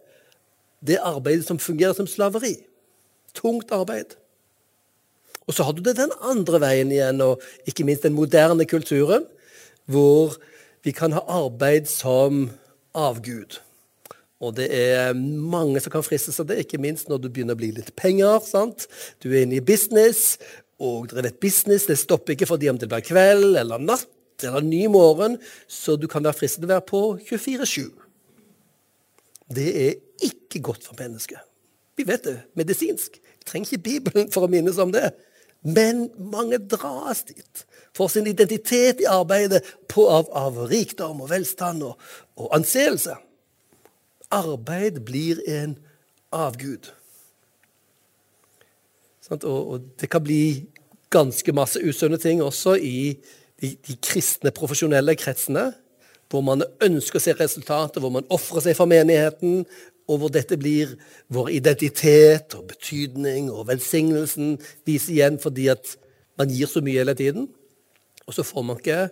[0.86, 2.56] det arbeidet som fungerer som slaveri.
[3.38, 4.16] Tungt arbeid.
[5.46, 9.26] Og så har du det den andre veien igjen, og ikke minst den moderne kulturen,
[9.90, 10.36] hvor
[10.82, 12.48] vi kan ha arbeid som
[12.94, 13.58] avgud.
[14.42, 17.60] Og det er mange som kan fristes av det, ikke minst når du begynner å
[17.60, 18.40] bli litt penger.
[18.46, 18.88] sant?
[19.22, 20.38] Du er inne i business,
[20.82, 21.86] og det er et business.
[21.86, 24.08] Det stopper ikke fordi om det blir kveld eller natt
[24.42, 25.36] eller ny morgen,
[25.70, 28.01] så du kan være fristet til å være på 24-7.
[29.50, 31.40] Det er ikke godt for mennesket.
[31.96, 33.18] Vi vet det medisinsk.
[33.22, 35.10] Vi trenger ikke Bibelen for å minnes om det.
[35.62, 41.84] Men mange dras dit for sin identitet i arbeidet på, av, av, rikdom og velstand
[41.86, 42.00] og,
[42.40, 43.14] og anseelse.
[44.32, 45.76] Arbeid blir en
[46.32, 46.88] avgud.
[49.30, 50.64] Og, og, det kan bli
[51.12, 53.14] ganske masse usunne ting også i
[53.62, 55.70] de, de kristne, profesjonelle kretsene
[56.32, 59.66] hvor man ønsker å se resultater, hvor man ofrer seg for menigheten,
[60.10, 60.96] og hvor dette blir
[61.32, 64.56] vår identitet og betydning og velsignelsen
[64.88, 65.94] viser igjen fordi at
[66.40, 67.46] man gir så mye hele tiden.
[68.26, 69.02] Og så får man ikke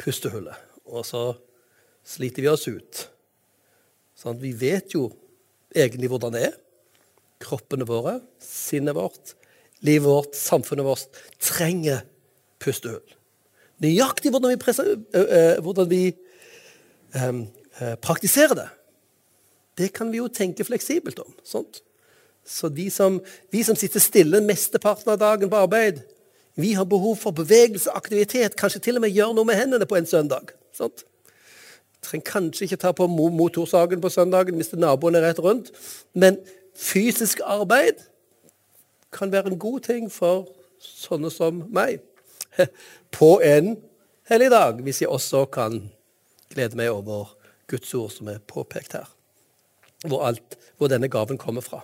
[0.00, 0.56] pustehullet.
[0.86, 1.22] Og så
[2.06, 3.02] sliter vi oss ut.
[4.16, 5.10] Sånn, vi vet jo
[5.76, 6.56] egentlig hvordan det er.
[7.42, 9.34] Kroppene våre, sinnet vårt,
[9.84, 12.06] livet vårt, samfunnet vårt trenger
[12.62, 13.04] pustehull.
[13.82, 14.94] Nøyaktig hvordan vi, presser,
[15.60, 16.02] hvordan vi
[17.16, 17.40] øh,
[17.80, 18.68] eh, praktisere det.
[19.78, 21.34] Det kan vi jo tenke fleksibelt om.
[21.44, 21.82] sånt.
[22.46, 26.00] Så de som, vi som sitter stille mesteparten av dagen på arbeid,
[26.56, 29.98] vi har behov for bevegelse, aktivitet, kanskje til og med gjøre noe med hendene på
[29.98, 30.54] en søndag.
[30.72, 31.04] Sånt.
[32.02, 35.72] Trenger kanskje ikke ta på motorsagen på søndagen hvis naboen er rett rundt,
[36.14, 36.38] men
[36.76, 38.00] fysisk arbeid
[39.12, 40.46] kan være en god ting for
[40.80, 42.00] sånne som meg.
[43.16, 43.76] På en
[44.30, 45.80] hellig dag, hvis jeg også kan
[46.52, 47.34] glede meg over
[47.70, 49.08] Guds ord som er påpekt her.
[50.06, 51.82] Hvor, alt, hvor denne gaven kommer fra.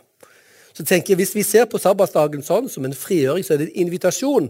[0.72, 3.70] Så tenker jeg, Hvis vi ser på sabbatsdagen sånn som en frigjøring, så er det
[3.70, 4.48] en invitasjon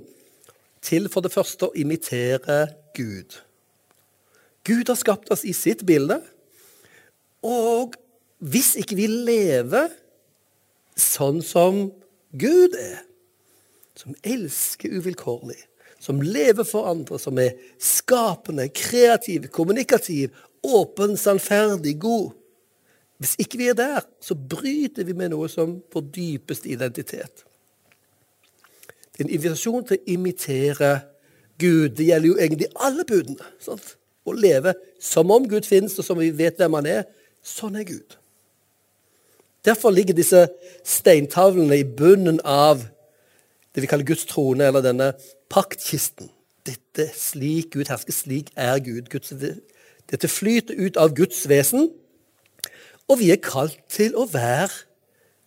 [0.82, 3.38] til for det første å imitere Gud.
[4.66, 6.20] Gud har skapt oss i sitt bilde.
[7.42, 7.96] Og
[8.38, 9.90] hvis ikke vi lever
[10.98, 11.88] sånn som
[12.38, 13.02] Gud er,
[13.98, 15.58] som elsker uvilkårlig,
[16.02, 22.32] som lever for andre, som er skapende, kreativ, kommunikativ, åpen, sannferdig, god
[23.22, 27.44] Hvis ikke vi er der, så bryter vi med noe som vår dypeste identitet.
[29.12, 30.88] Det er en invitasjon til å imitere
[31.54, 31.92] Gud.
[31.94, 33.46] Det gjelder jo egentlig alle budene.
[33.62, 33.92] Sant?
[34.26, 37.06] Å leve som om Gud finnes, og som vi vet hvem han er.
[37.46, 38.18] Sånn er Gud.
[39.62, 40.48] Derfor ligger disse
[40.82, 42.82] steintavlene i bunnen av
[43.72, 45.12] det vi kaller Guds trone, eller denne
[45.52, 46.30] paktkisten.
[46.66, 49.10] Dette slik Gud hersker, slik er Gud.
[49.12, 49.32] Guds,
[50.10, 51.90] dette flyter ut av Guds vesen,
[53.10, 54.70] og vi er kalt til å være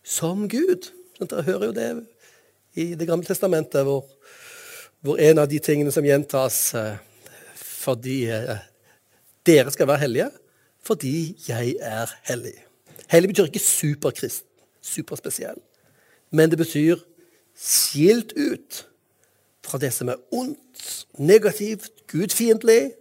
[0.05, 0.91] som Gud.
[1.21, 1.89] Dere hører jo det
[2.75, 4.03] i Det gamle testamentet, hvor,
[4.99, 6.97] hvor en av de tingene som gjentas eh,
[7.55, 8.57] fordi eh,
[9.47, 10.27] dere skal være hellige,
[10.83, 12.57] fordi jeg er hellig.
[13.07, 14.49] Hellig betyr ikke superkristen,
[14.83, 15.61] superspesiell.
[16.35, 16.99] Men det betyr
[17.55, 18.83] skilt ut
[19.65, 22.93] fra det som er ondt, negativt, gudfiendtlig.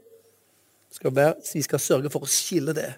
[1.53, 2.93] vi skal sørge for å skille det.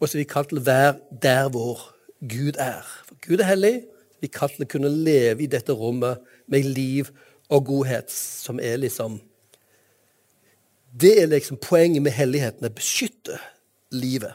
[0.00, 2.84] Og så er vi kalt til å være der hvor Gud er.
[3.08, 3.74] For Gud er hellig.
[4.20, 7.10] Vi er til å kunne leve i dette rommet med liv
[7.52, 9.20] og godhet, som er liksom
[10.94, 12.66] Det er liksom poenget med helligheten.
[12.66, 13.38] Å beskytte
[13.90, 14.34] livet.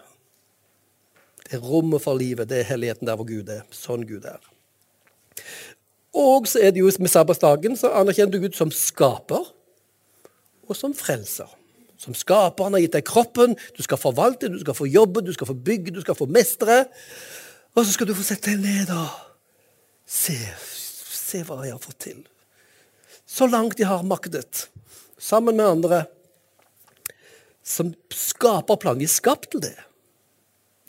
[1.46, 2.50] Det er rommet for livet.
[2.50, 3.62] Det er helligheten der hvor Gud er.
[3.72, 4.44] Sånn Gud er.
[6.20, 9.48] Og så er det jo med sabbatsdagen så anerkjenner du Gud som skaper
[10.70, 11.50] og som frelser.
[12.00, 12.68] Som skaper.
[12.68, 13.56] Han har gitt deg kroppen.
[13.76, 16.84] Du skal forvalte, du skal få jobbe, du skal få bygge, du skal få mestre.
[17.76, 19.10] Og så skal du få sette deg ned og
[20.08, 20.38] se,
[21.10, 22.22] se hva jeg har fått til.
[23.30, 24.68] Så langt jeg har maktet,
[25.20, 26.04] sammen med andre
[27.70, 29.04] som skaper planen.
[29.04, 29.76] Vi er skapt til det.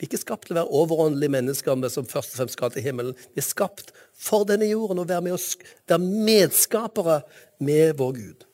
[0.01, 2.81] Vi er ikke skapt til å være overåndelige mennesker som først og fremst skal til
[2.81, 3.13] himmelen.
[3.35, 5.51] Vi er skapt for denne jorden og være, med oss,
[5.85, 7.19] være medskapere
[7.61, 8.47] med vår Gud.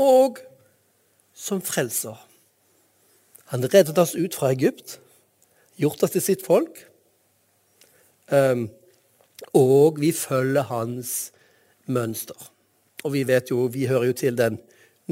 [0.00, 0.40] Og
[1.36, 2.16] som frelser.
[3.52, 4.94] Han reddet oss ut fra Egypt,
[5.76, 6.80] gjort oss til sitt folk.
[8.32, 8.70] Um,
[9.52, 11.12] og vi følger hans
[11.92, 12.48] mønster.
[13.04, 14.56] Og vi vet jo, vi hører jo til den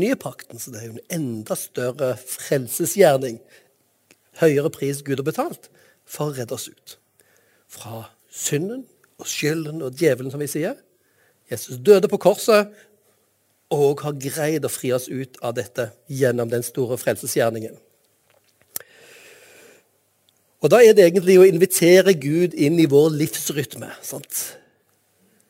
[0.01, 3.37] nye pakten, så det er jo en enda større frelsesgjerning
[4.41, 5.71] høyere pris Gud har betalt
[6.05, 6.97] for å redde oss ut.
[7.71, 8.85] Fra synden
[9.21, 10.77] og skylden og djevelen, som vi sier.
[11.51, 12.73] Jesus døde på korset
[13.75, 17.77] og har greid å fri oss ut av dette gjennom den store frelsesgjerningen.
[20.65, 23.91] Og Da er det egentlig å invitere Gud inn i vår livsrytme.
[24.01, 24.57] Sant?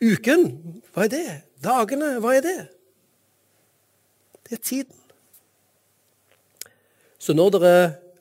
[0.02, 0.48] Uken,
[0.90, 1.28] hva er det?
[1.62, 2.56] Dagene, hva er det?
[4.42, 4.96] Det er tiden.
[7.22, 7.76] Så når dere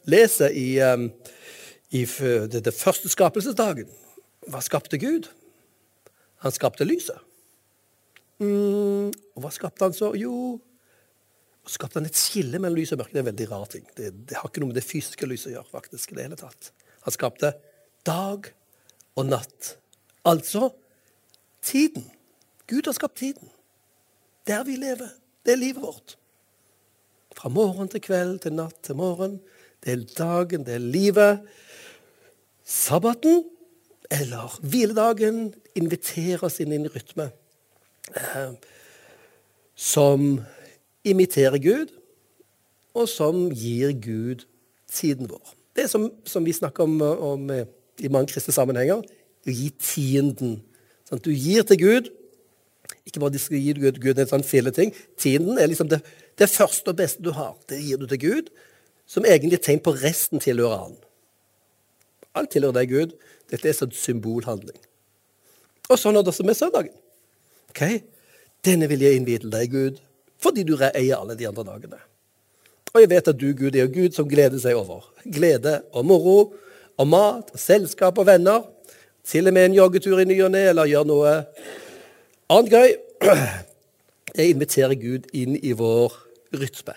[0.09, 1.07] leser i, um,
[1.93, 3.89] i det, første skapelsesdagen
[4.51, 5.29] Hva skapte Gud?
[6.43, 7.19] Han skapte lyset.
[8.43, 10.09] Mm, og hva skapte han så?
[10.19, 10.59] Jo,
[11.71, 13.13] skapte han et skille mellom lys og mørke.
[13.13, 13.85] Det er en veldig rar ting.
[13.95, 15.71] Det, det, har ikke noe med det fysiske lyset å gjøre.
[15.71, 16.73] faktisk, det hele tatt.
[17.05, 17.53] Han skapte
[18.07, 18.49] dag
[19.15, 19.75] og natt.
[20.27, 20.73] Altså
[21.63, 22.09] tiden.
[22.67, 23.51] Gud har skapt tiden.
[24.47, 25.15] Der vi lever.
[25.45, 26.17] Det er livet vårt.
[27.33, 29.39] Fra morgen til kveld til natt til morgen.
[29.83, 31.39] Det er dagen, det er livet.
[32.63, 33.43] Sabbaten,
[34.11, 37.27] eller hviledagen, inviterer oss inn i en rytme
[38.15, 38.53] eh,
[39.75, 40.37] som
[41.03, 41.91] imiterer Gud,
[42.93, 44.45] og som gir Gud
[44.91, 45.55] tiden vår.
[45.75, 47.49] Det som, som vi snakker om, om,
[47.99, 49.01] i mange kristne sammenhenger,
[49.43, 50.59] å gi tienden.
[51.09, 52.11] Sånn, du gir til Gud.
[53.03, 54.93] Ikke bare de skal gi Gud, Gud en sånn filleting.
[55.19, 55.99] Tienden er liksom det,
[56.39, 57.57] det første og beste du har.
[57.67, 58.53] Det gir du til Gud
[59.13, 60.95] som egentlig er tegn på resten tilhører han.
[62.33, 63.13] Alt tilhører deg, Gud.
[63.53, 64.79] Dette er sånn symbolhandling.
[65.91, 66.95] Og sånn er det også med søndagen.
[67.69, 67.83] Ok,
[68.63, 69.99] Denne vil jeg innvie til deg, Gud,
[70.41, 71.99] fordi du eier alle de andre dagene.
[72.93, 75.09] Og jeg vet at du, Gud, er Gud som gleder seg over.
[75.25, 76.37] Glede og moro
[76.95, 78.63] og mat og selskap og venner.
[79.27, 81.33] Til og med en joggetur i ny og ne, eller gjør noe
[82.53, 82.95] annet gøy.
[84.33, 86.15] Jeg inviterer Gud inn i vår
[86.55, 86.95] rytme.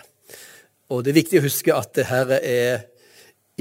[0.93, 2.85] Og det er viktig å huske at det her er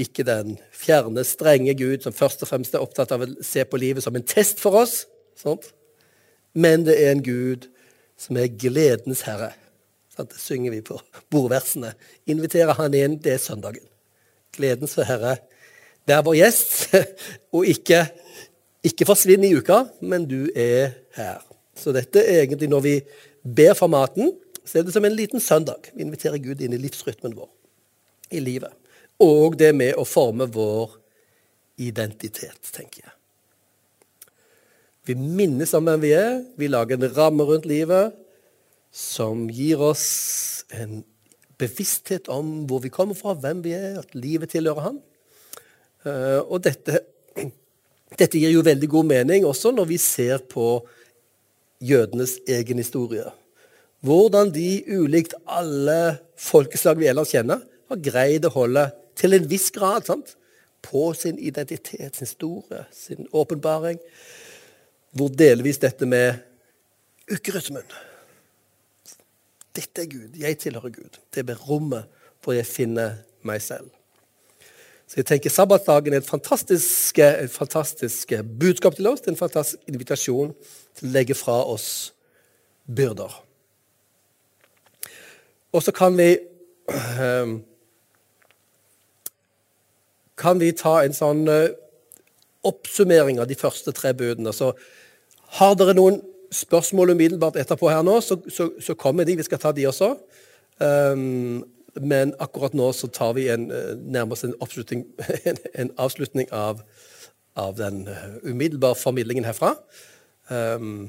[0.00, 3.80] ikke den fjerne, strenge Gud som først og fremst er opptatt av å se på
[3.80, 5.04] livet som en test for oss,
[5.38, 5.72] sant?
[6.56, 7.66] men det er en Gud
[8.20, 9.50] som er gledens herre.
[10.14, 10.30] Sant?
[10.32, 10.96] Det synger vi på
[11.32, 11.92] bordversene.
[12.32, 13.84] Inviterer han inn, det er søndagen.
[14.56, 15.34] Gledens herre.
[16.08, 16.94] Vær vår gjest,
[17.56, 18.04] og ikke,
[18.86, 21.42] ikke forsvinn i uka, men du er her.
[21.76, 22.94] Så dette er egentlig når vi
[23.44, 24.32] ber for maten,
[24.66, 25.90] så er det som en liten søndag.
[25.94, 27.48] Vi inviterer Gud inn i livsrytmen vår,
[28.34, 28.74] i livet.
[29.22, 30.98] Og det med å forme vår
[31.80, 33.12] identitet, tenker jeg.
[35.06, 36.40] Vi minnes om hvem vi er.
[36.58, 38.16] Vi lager en ramme rundt livet
[38.96, 41.04] som gir oss en
[41.60, 44.98] bevissthet om hvor vi kommer fra, hvem vi er, at livet tilhører Han.
[46.06, 47.04] Eh, og dette,
[48.18, 50.80] dette gir jo veldig god mening også når vi ser på
[51.84, 53.28] jødenes egen historie.
[54.06, 58.84] Hvordan de, ulikt alle folkeslag vi ellers kjenner, har greid å holde
[59.18, 60.36] til en viss grad sant?
[60.86, 63.98] på sin identitet, sin store, sin åpenbaring
[65.16, 66.42] hvor delvis dette med
[67.32, 67.82] ukerytmen
[69.76, 70.36] Dette er Gud.
[70.40, 71.18] Jeg tilhører Gud.
[71.34, 72.06] Det er rommet
[72.40, 73.90] hvor jeg finner meg selv.
[75.06, 79.20] Så jeg tenker Sabbatsdagen er et fantastisk, et fantastisk budskap til oss.
[79.20, 80.54] Det er en fantastisk invitasjon
[80.96, 82.14] til å legge fra oss
[82.88, 83.45] byrder.
[85.76, 86.30] Og så kan vi
[86.88, 87.58] ehm,
[90.36, 91.70] Kan vi ta en sånn eh,
[92.66, 94.52] oppsummering av de første tre budene.
[94.52, 94.72] Så
[95.56, 96.18] har dere noen
[96.52, 99.36] spørsmål umiddelbart etterpå her nå, så, så, så kommer de.
[99.38, 100.10] Vi skal ta de også.
[100.76, 101.64] Um,
[101.96, 104.54] men akkurat nå så tar vi en, eh, nærmest en,
[105.48, 106.82] en, en avslutning av,
[107.56, 109.76] av, den eh, umiddelbare formidlingen herfra.
[110.50, 111.08] Um,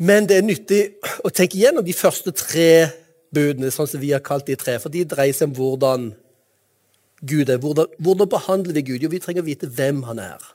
[0.00, 0.80] men det er nyttig
[1.20, 2.88] å tenke igjennom de første tre
[3.34, 4.78] budene, sånn som vi har kalt de tre.
[4.80, 6.06] For de dreier seg om hvordan
[7.20, 7.60] Gud er.
[7.60, 9.04] Hvordan, hvordan behandler vi Gud?
[9.04, 10.46] Jo, vi trenger å vite hvem han er.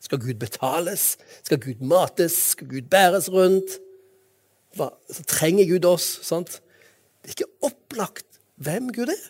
[0.00, 1.16] Skal Gud betales?
[1.42, 2.36] Skal Gud mates?
[2.54, 3.74] Skal Gud bæres rundt?
[4.78, 4.92] Hva?
[5.10, 6.06] Så trenger Gud oss.
[6.24, 6.60] Sant?
[7.20, 9.24] Det er ikke opplagt hvem Gud er.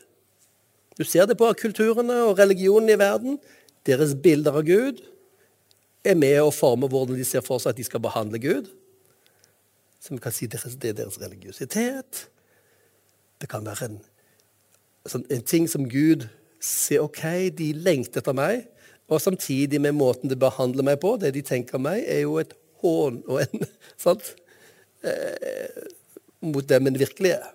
[1.01, 3.41] Du ser det på kulturene og religionene i verden.
[3.89, 5.01] Deres bilder av Gud
[6.05, 8.69] er med å forme hvordan de ser for seg at de skal behandle Gud.
[10.09, 12.27] Vi kan si det er deres religiøsitet.
[13.41, 13.99] Det kan være en,
[15.09, 16.27] sånn, en ting som Gud
[16.61, 17.23] ser OK,
[17.57, 18.67] de lengter etter meg.
[19.11, 22.39] Og samtidig med måten de behandler meg på, det de tenker om meg, er jo
[22.41, 23.67] et hån og en
[24.05, 24.35] sant?
[25.05, 25.89] Eh,
[26.41, 27.51] mot dem en virkelig er.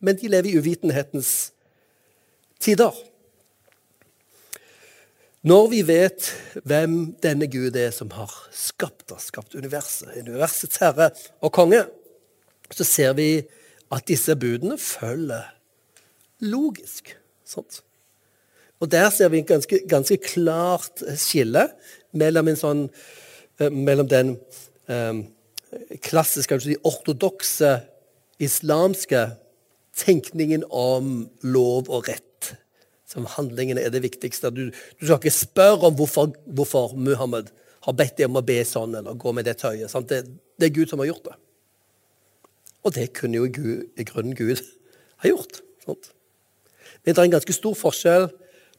[0.00, 1.52] Men de lever i uvitenhetens
[2.60, 2.96] tider.
[5.42, 6.28] Når vi vet
[6.62, 11.08] hvem denne Gud er som har skapt oss, skapt universet, universets herre
[11.42, 11.80] og konge,
[12.70, 13.42] så ser vi
[13.92, 15.48] at disse budene følger
[16.46, 17.10] logisk.
[17.42, 17.82] Sånt.
[18.78, 21.68] Og Der ser vi en ganske, ganske klart skille
[22.14, 22.86] mellom, sånn,
[23.58, 24.36] uh, mellom den
[24.86, 25.24] um,
[26.06, 27.80] klassiske, kanskje de ortodokse
[28.42, 29.26] islamske
[29.98, 32.31] tenkningen om lov og rett.
[33.12, 34.50] Som handlingene er det viktigste.
[34.54, 37.52] Du, du skal ikke spørre om hvorfor, hvorfor Muhammed
[37.84, 39.92] har bedt deg om å be sånn eller gå med det tøyet.
[40.08, 40.22] Det,
[40.56, 41.36] det, er Gud som har gjort det.
[42.82, 44.62] Og det kunne jo Gud, i grunnen Gud
[45.22, 45.60] ha gjort.
[45.84, 46.12] Sant?
[47.02, 48.28] Men det er en ganske stor forskjell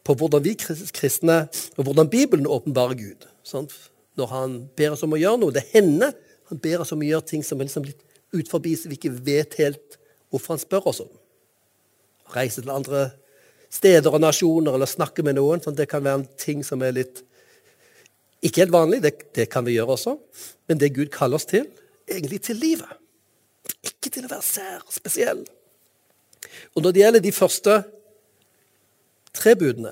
[0.03, 1.43] på hvordan vi kristne
[1.77, 3.27] og hvordan Bibelen åpenbarer Gud.
[3.47, 3.75] Sant?
[4.19, 5.55] Når han ber oss om å gjøre noe.
[5.55, 6.13] Det hender
[6.51, 8.01] han ber oss om å gjøre ting som er liksom litt
[8.33, 9.99] ut forbi, så vi ikke vet helt
[10.33, 11.11] hvorfor han spør oss om.
[12.33, 13.11] Reise til andre
[13.73, 15.63] steder og nasjoner eller snakke med noen.
[15.63, 17.23] Sånn, det kan være en ting som er litt
[18.43, 18.99] ikke helt vanlig.
[19.03, 20.17] Det, det kan vi gjøre også.
[20.67, 21.65] Men det Gud kaller oss til,
[22.09, 22.99] egentlig til livet.
[23.87, 25.43] Ikke til å være sær og spesiell.
[26.75, 27.81] Og når det gjelder de første
[29.33, 29.91] Tre budene.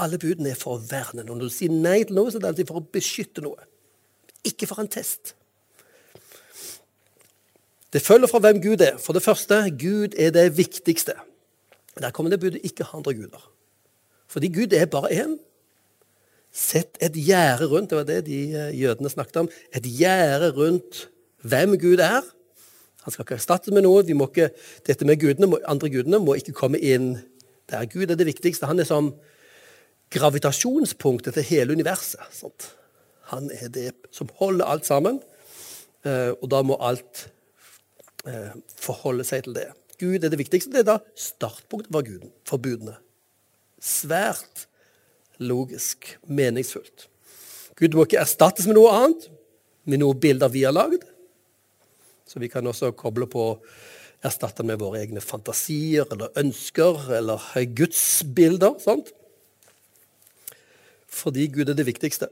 [0.00, 1.36] Alle budene er for å verne noe.
[1.36, 3.66] Når du sier nei til noe, så er det alltid for å beskytte noe.
[4.48, 5.34] Ikke for en test.
[7.94, 8.96] Det følger fra hvem Gud er.
[8.98, 11.14] For det første, Gud er det viktigste.
[12.00, 13.50] Der kommer det budet ikke ha andre guder.
[14.28, 15.36] Fordi Gud er bare én.
[16.54, 21.08] Sett et gjerde rundt det var det de eh, jødene snakket om, et gjerde rundt
[21.42, 22.22] hvem Gud er.
[23.02, 24.04] Han skal ikke erstattes med noe.
[24.06, 24.48] Ikke,
[24.86, 27.16] dette med gudene, andre gudene må ikke komme inn
[27.70, 28.66] der Gud er det viktigste.
[28.66, 29.12] Han er som
[30.14, 32.22] gravitasjonspunktet til hele universet.
[32.32, 32.70] Sant?
[33.32, 35.20] Han er det som holder alt sammen,
[36.04, 37.26] eh, og da må alt
[38.28, 39.70] eh, forholde seg til det.
[40.00, 40.72] Gud er det viktigste.
[40.72, 42.96] Det er da startpunktet for Gud, forbudene.
[43.82, 44.66] Svært
[45.42, 47.08] logisk, meningsfullt.
[47.78, 49.26] Gud må ikke erstattes med noe annet,
[49.84, 51.02] med noen bilder vi har lagd.
[52.26, 53.48] Så vi kan også koble på
[54.24, 57.42] erstatte den med våre egne fantasier eller ønsker eller
[57.76, 58.78] gudsbilder.
[58.80, 59.12] sant?
[61.08, 62.30] Fordi Gud er det viktigste.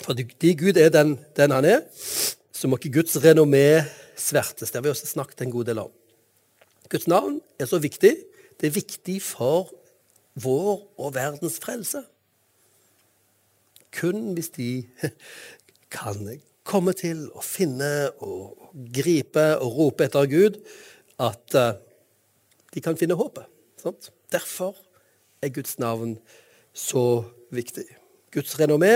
[0.00, 1.80] Fordi Gud er den, den han er,
[2.52, 3.84] så må ikke Guds renommé
[4.20, 4.70] svertes.
[4.70, 5.92] Det har vi også snakket en god del om.
[6.90, 8.12] Guds navn er så viktig.
[8.60, 9.70] Det er viktig for
[10.40, 12.02] vår og verdens frelse.
[13.94, 14.70] Kun hvis de
[15.96, 16.28] kan
[16.66, 20.60] komme til å finne og gripe og rope etter Gud,
[21.20, 21.78] at eh,
[22.74, 23.48] de kan finne håpet.
[23.80, 24.10] Sant?
[24.30, 24.76] Derfor
[25.42, 26.14] er Guds navn
[26.76, 27.86] så viktig.
[28.30, 28.92] Guds renommé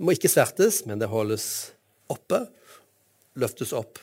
[0.00, 1.44] må ikke svertes, men det holdes
[2.12, 2.46] oppe,
[3.36, 4.00] løftes opp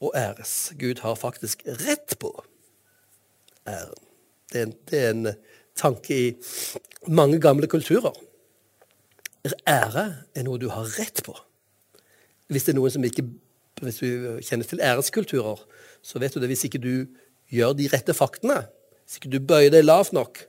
[0.00, 0.72] og æres.
[0.80, 2.32] Gud har faktisk rett på
[3.68, 4.06] æren.
[4.50, 5.28] Det er, en, det er en
[5.78, 6.32] tanke i
[7.06, 8.16] mange gamle kulturer.
[9.68, 11.36] Ære er noe du har rett på.
[12.50, 13.28] Hvis det er noen som ikke
[13.80, 15.60] hvis du kjenner til æreskulturer,
[16.02, 17.06] så vet du det hvis ikke du
[17.48, 18.58] gjør de rette faktene,
[19.04, 20.42] hvis ikke du bøyer deg lavt nok,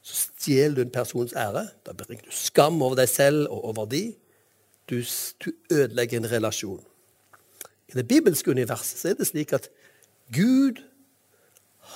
[0.00, 1.66] så stjeler du en persons ære.
[1.84, 4.14] Da bringer du skam over deg selv og over de.
[4.88, 5.02] Du,
[5.44, 6.80] du ødelegger en relasjon.
[7.90, 9.66] I det bibelske universet er det slik at
[10.34, 10.78] Gud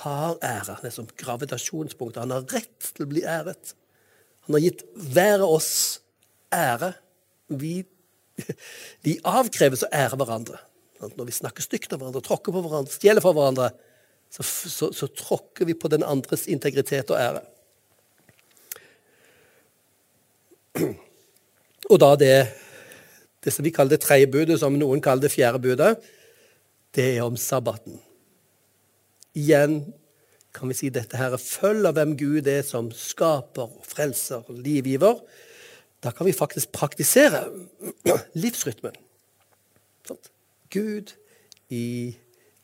[0.01, 0.77] har ære.
[0.81, 2.21] Det er som gravitasjonspunktet.
[2.25, 3.73] Han har rett til å bli æret.
[4.47, 4.83] Han har gitt
[5.15, 5.71] hver av oss
[6.53, 6.91] ære.
[7.47, 7.77] Vi,
[9.05, 10.59] vi avkreves å ære hverandre.
[11.05, 13.71] Når vi snakker stygt om hverandre, tråkker på hverandre, stjeler fra hverandre,
[14.31, 17.43] så, så, så tråkker vi på den andres integritet og ære.
[21.91, 22.35] Og da det
[23.45, 25.93] det som vi kaller det tredje budet, som noen kaller det fjerde budet,
[26.95, 27.99] det er om sabbaten.
[29.35, 29.81] Igjen
[30.55, 35.19] kan vi si dette her følger hvem Gud er som skaper, frelser og livgiver.
[36.03, 37.43] Da kan vi faktisk praktisere
[38.43, 38.95] livsrytmen.
[40.71, 41.13] Gud
[41.69, 42.15] i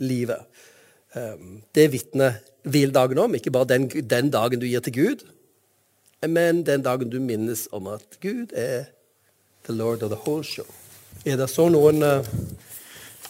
[0.01, 0.47] livet.
[1.15, 3.35] Ehm, det vitner hviledagen om.
[3.35, 5.27] Ikke bare den, den dagen du gir til Gud,
[6.27, 8.91] men den dagen du minnes om at Gud er
[9.67, 10.65] the Lord of the whole show.
[11.25, 12.25] Er det så noen uh,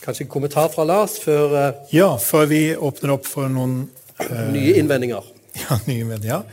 [0.02, 3.84] kanskje kommentar fra Lars før uh, Ja, før vi åpner opp for noen
[4.22, 5.28] uh, Nye innvendinger.
[5.60, 6.46] Ja, nye innvendinger.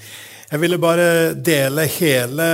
[0.48, 2.48] Jeg ville bare dele hele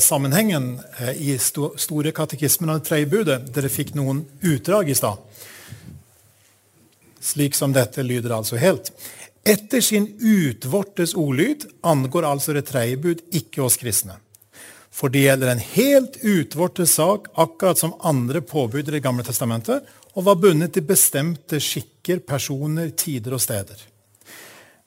[0.00, 0.78] sammenhengen
[1.20, 3.50] i sto, Store katekismen av det tredje budet.
[3.52, 5.20] Dere fikk noen utdrag i stad.
[7.20, 8.88] Slik som dette lyder altså helt.
[9.44, 14.16] Etter sin utvortes ordlyd angår altså det tredje bud ikke oss kristne.
[14.90, 19.86] For det gjelder en helt utvortet sak, akkurat som andre påbud i Det gamle testamentet,
[20.14, 23.78] og var bundet til bestemte skikker, personer, tider og steder.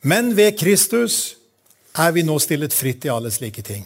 [0.03, 1.37] Men ved Kristus
[1.95, 3.85] er vi nå stillet fritt i alle slike ting.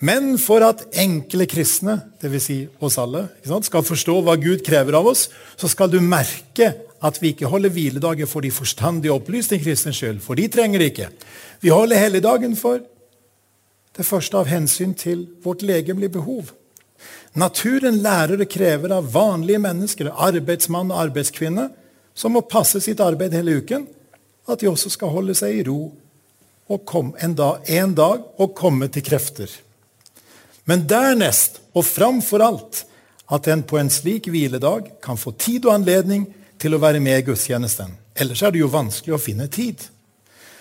[0.00, 2.44] Men for at enkle kristne, dvs.
[2.44, 5.26] Si oss alle, skal forstå hva Gud krever av oss,
[5.60, 10.20] så skal du merke at vi ikke holder hviledager for de forstandige opplyste kristnes skyld,
[10.24, 11.10] for de trenger det ikke.
[11.64, 12.80] Vi holder helligdagen for
[14.00, 16.50] det første av hensyn til vårt legemlige behov.
[17.38, 21.68] Naturen lærer og krever av vanlige mennesker, arbeidsmann og arbeidskvinne,
[22.14, 23.86] som må passe sitt arbeid hele uken,
[24.50, 25.92] at de også skal holde seg i ro
[26.70, 29.50] og komme en, dag, en dag og komme til krefter.
[30.66, 32.84] Men dernest, og framfor alt,
[33.30, 36.26] at en på en slik hviledag kan få tid og anledning
[36.60, 37.94] til å være med i gudstjenesten.
[38.14, 39.82] Ellers er det jo vanskelig å finne tid.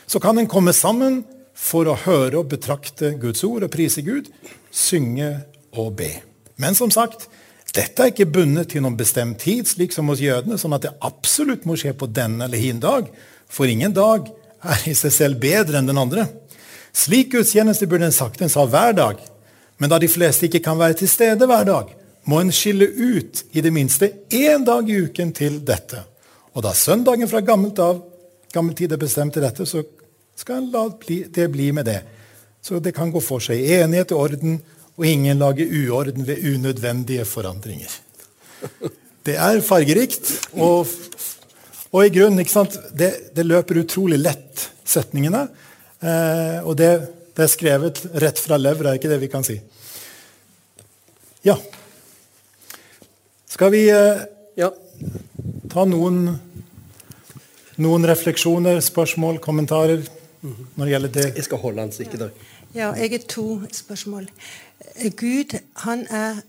[0.10, 1.24] Så kan en komme sammen
[1.60, 4.30] for å høre og betrakte Guds ord og prise Gud,
[4.72, 5.34] synge
[5.76, 6.14] og be.
[6.60, 7.28] Men som sagt,
[7.76, 10.95] dette er ikke bundet til noen bestemt tid, slik som hos jødene, sånn at det
[11.05, 13.10] absolutt må skje på denne eller hin dag.
[13.51, 14.32] For ingen dag
[14.66, 16.26] er i seg selv bedre enn den andre.
[16.95, 19.20] Slik gudstjeneste burde en saktens ha hver dag.
[19.80, 21.93] Men da de fleste ikke kan være til stede hver dag,
[22.28, 26.01] må en skille ut i det minste én dag i uken til dette.
[26.55, 28.01] Og da søndagen fra gammelt av,
[28.53, 29.86] gammel tid er bestemt til dette, så
[30.40, 30.86] skal en la
[31.36, 32.02] det bli med det.
[32.62, 33.60] Så det kan gå for seg.
[33.60, 34.60] Enighet og orden,
[35.00, 37.92] og ingen lager uorden ved unødvendige forandringer.
[39.24, 40.88] Det er fargerikt, og,
[41.92, 42.44] og i grunnen
[42.96, 45.46] det, det, løper utrolig lett, setningene.
[46.00, 46.90] Eh, og det,
[47.36, 49.60] det, er skrevet rett fra levra, er ikke det vi kan si?
[51.44, 51.56] Ja.
[53.48, 54.24] Skal vi eh,
[54.60, 54.72] ja.
[55.72, 56.24] ta noen,
[57.80, 60.08] noen refleksjoner, spørsmål, kommentarer?
[60.42, 61.26] Når det gjelder det?
[61.36, 62.32] Jeg skal holde den sikkert.
[62.76, 64.30] Ja, jeg har to spørsmål.
[65.18, 66.42] Gud, han er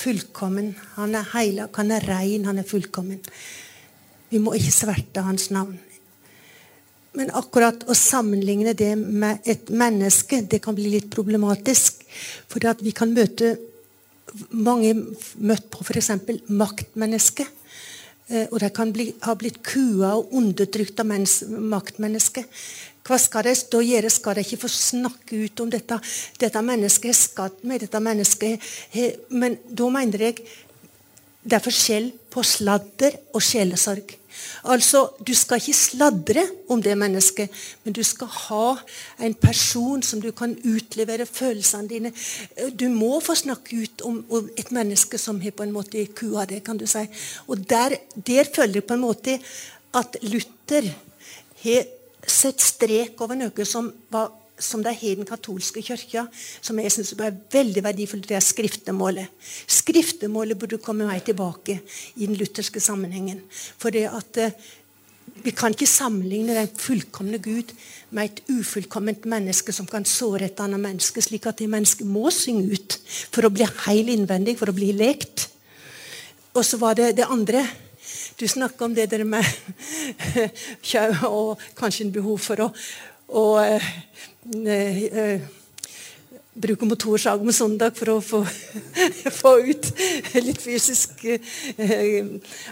[0.00, 0.74] fullkommen.
[0.96, 3.20] Han er heilag, han er rein, han er fullkommen.
[4.30, 5.78] Vi må ikke sverte hans navn.
[7.18, 12.04] Men akkurat å sammenligne det med et menneske, det kan bli litt problematisk.
[12.48, 13.56] For vi kan møte
[14.54, 16.12] mange møtt på f.eks.
[16.46, 17.48] maktmennesker.
[18.30, 22.46] Eh, og de kan bli, ha blitt kua og undertrykt av maktmennesker.
[23.06, 24.10] Hva skal de da gjøre?
[24.12, 26.00] Skal de ikke få snakke ut om dette?
[26.40, 28.72] Dette mennesket er skadd med dette mennesket.
[29.30, 30.42] Men da mener jeg
[31.40, 34.10] det er forskjell på sladder og sjelesorg.
[34.68, 37.50] Altså, Du skal ikke sladre om det mennesket,
[37.84, 38.76] men du skal ha
[39.18, 42.12] en person som du kan utlevere følelsene dine.
[42.76, 46.44] Du må få snakke ut om, om et menneske som har på en måte kua
[46.44, 46.64] det.
[46.64, 47.06] kan du si.
[47.48, 47.96] Og Der,
[48.26, 49.40] der føler jeg på en måte
[49.94, 50.94] at Luther
[51.64, 51.84] har
[52.26, 56.26] sett strek over noe som var som det har den katolske kirka,
[56.60, 59.30] som jeg synes er veldig verdifullt, det er skriftemålet.
[59.70, 61.78] Skriftemålet burde komme meg tilbake
[62.16, 63.40] i den lutherske sammenhengen.
[63.50, 64.68] For det at eh,
[65.40, 67.72] vi kan ikke sammenligne den fullkomne Gud
[68.10, 72.28] med et ufullkomment menneske som kan såre et annet menneske, slik at det mennesket må
[72.34, 72.98] synge ut
[73.32, 75.48] for å bli heil innvendig, for å bli lekt.
[76.52, 77.64] Og så var det det andre.
[78.40, 79.44] Du snakker om det der med
[81.28, 82.70] og kanskje en behov for å,
[83.28, 83.44] å
[84.66, 85.40] Eh, eh,
[86.54, 88.38] bruke motorsag med søndag for å få,
[89.40, 89.90] få, ut
[90.46, 92.24] litt fysisk eh,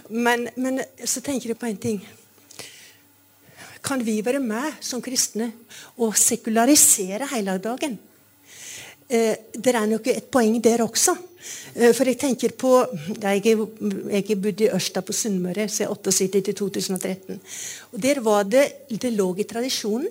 [0.08, 2.00] men, men, så tenker jeg på en ting.
[3.84, 5.50] Kan vi være med som kristne
[6.00, 7.98] og sekularisere helligdagen?
[9.09, 11.14] Det er nok et poeng der også.
[11.96, 12.72] For jeg tenker på
[13.22, 17.40] Jeg har bodd i Ørsta på Sunnmøre siden 78 til 2013.
[17.92, 20.09] og Der var det, det lå i tradisjonen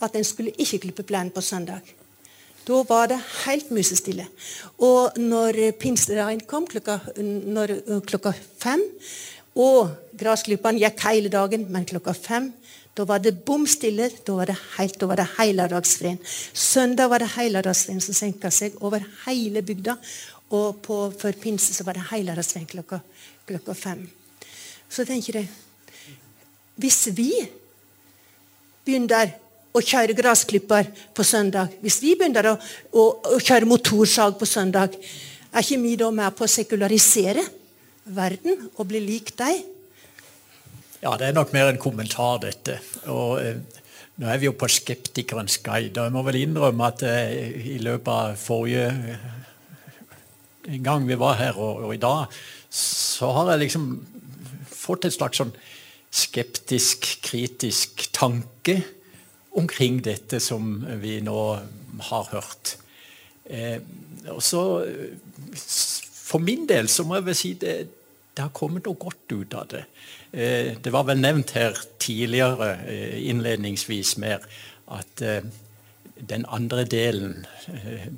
[0.00, 1.80] at en skulle ikke klippe plenen på søndag.
[2.68, 4.26] Da var det helt musestille.
[4.78, 8.82] Og når pinsedagen kom klokka, når, klokka fem,
[9.58, 9.88] og
[10.18, 12.52] grasklipperen gikk hele dagen, men klokka fem
[12.98, 14.08] da var det bom stille.
[14.26, 16.18] Da var det, helt, da var det helligdagsfred.
[16.52, 19.94] Søndag var det helligdagsfred som senka seg over hele bygda.
[20.56, 22.98] Og på, for pinse så var det helligdagsfred klokka,
[23.46, 24.02] klokka fem.
[24.90, 25.48] Så tenker jeg
[26.78, 27.32] Hvis vi
[28.86, 29.32] begynner
[29.74, 32.52] å kjøre gressklipper på søndag, hvis vi begynner å,
[32.94, 33.02] å,
[33.34, 34.94] å kjøre motorsag på søndag,
[35.50, 37.42] er ikke vi da med på å sekularisere
[38.14, 39.77] verden og bli lik deg?
[40.98, 42.80] Ja, det er nok mer en kommentar, dette.
[43.06, 43.60] Og eh,
[44.18, 47.76] Nå er vi jo på Skeptikerens guide, og jeg må vel innrømme at eh, i
[47.78, 48.88] løpet av forrige
[50.82, 52.26] gang vi var her, og, og, i dag,
[52.74, 53.84] så har jeg liksom
[54.74, 55.54] fått et slags sånn
[56.10, 58.80] skeptisk, kritisk tanke
[59.58, 61.38] omkring dette som vi nå
[62.10, 62.74] har hørt.
[63.46, 63.78] Eh,
[64.34, 64.64] og så,
[66.28, 67.76] For min del så må jeg vel si det,
[68.38, 69.80] det har kommet noe godt ut av det.
[70.30, 74.44] Eh, det var vel nevnt her tidligere eh, innledningsvis mer
[74.94, 75.48] at eh,
[76.18, 77.44] den andre delen,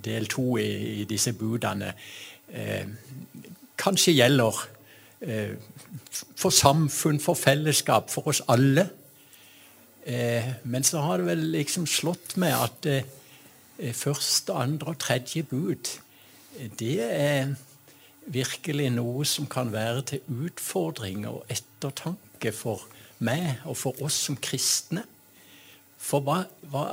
[0.04, 1.90] del to i, disse budene,
[3.76, 4.60] kanskje gjelder
[6.40, 8.86] for samfunn, for fellesskap, for oss alle.
[10.64, 12.88] Men så har det vel liksom slått meg at
[14.00, 15.92] første, andre og tredje bud,
[16.80, 17.52] det er
[18.32, 22.86] virkelig noe som kan være til utfordring og ettertanke for
[23.24, 25.04] meg og for oss som kristne.
[26.00, 26.84] For hva, hva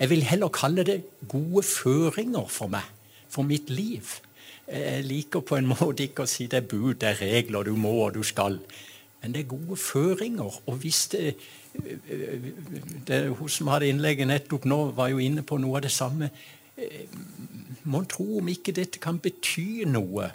[0.00, 2.86] Jeg vil heller kalle det gode føringer for meg,
[3.28, 4.16] for mitt liv.
[4.66, 7.76] Jeg liker på en måte ikke å si det er bud, det er regler, du
[7.76, 8.58] må og du skal.
[9.22, 10.60] Men det er gode føringer.
[10.66, 11.36] Og hvis det,
[13.06, 16.30] det Hun som hadde innlegget nettopp nå, var jo inne på noe av det samme.
[17.86, 20.30] Mon tro om ikke dette kan bety noe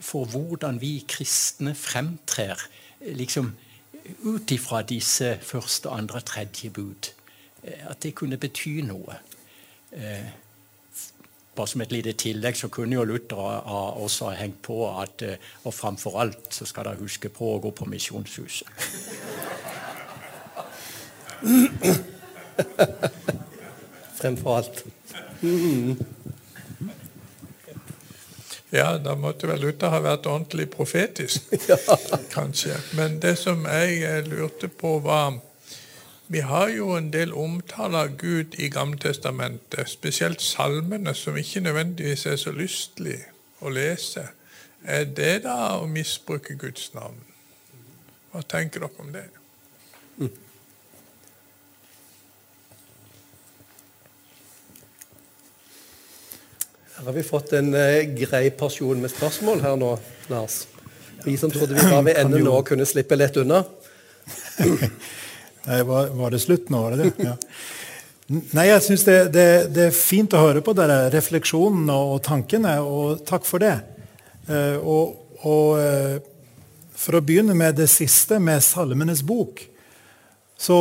[0.00, 2.60] for hvordan vi kristne fremtrer
[3.14, 3.52] liksom
[4.24, 7.10] ut ifra disse første, andre, tredje bud.
[7.88, 9.18] At det kunne bety noe.
[11.54, 15.36] Bare som et lite tillegg så kunne jo Luther også ha hengt på at eh,
[15.62, 18.66] og framfor alt så skal dere huske på å gå på Misjonshuset.
[24.18, 24.82] Fremfor alt.
[25.44, 25.96] Mm.
[28.74, 31.52] Ja, da måtte vel Luther ha vært ordentlig profetisk,
[32.34, 32.74] kanskje.
[32.98, 35.36] Men det som jeg eh, lurte på, var
[36.26, 42.26] vi har jo en del omtale av Gud i Gammeltestamentet, spesielt salmene, som ikke nødvendigvis
[42.26, 43.20] er så lystelig
[43.60, 44.30] å lese.
[44.82, 47.20] Er det da å misbruke Guds navn?
[48.32, 49.28] Hva tenker dere om det?
[56.94, 59.94] Her har vi fått en eh, grei porsjon med spørsmål her nå,
[60.30, 60.60] Lars.
[61.24, 63.64] Vi som trodde vi var ved enden nå kunne slippe lett unna.
[65.64, 66.84] Nei, var, var det slutt nå?
[66.84, 67.26] Var det det?
[67.26, 67.34] Ja.
[68.28, 72.76] Nei, jeg syns det, det, det er fint å høre på dere refleksjonene og tankene,
[72.80, 73.74] og takk for det.
[74.46, 76.14] Eh, og, og eh,
[76.94, 79.64] for å begynne med det siste, med Salmenes bok,
[80.54, 80.78] så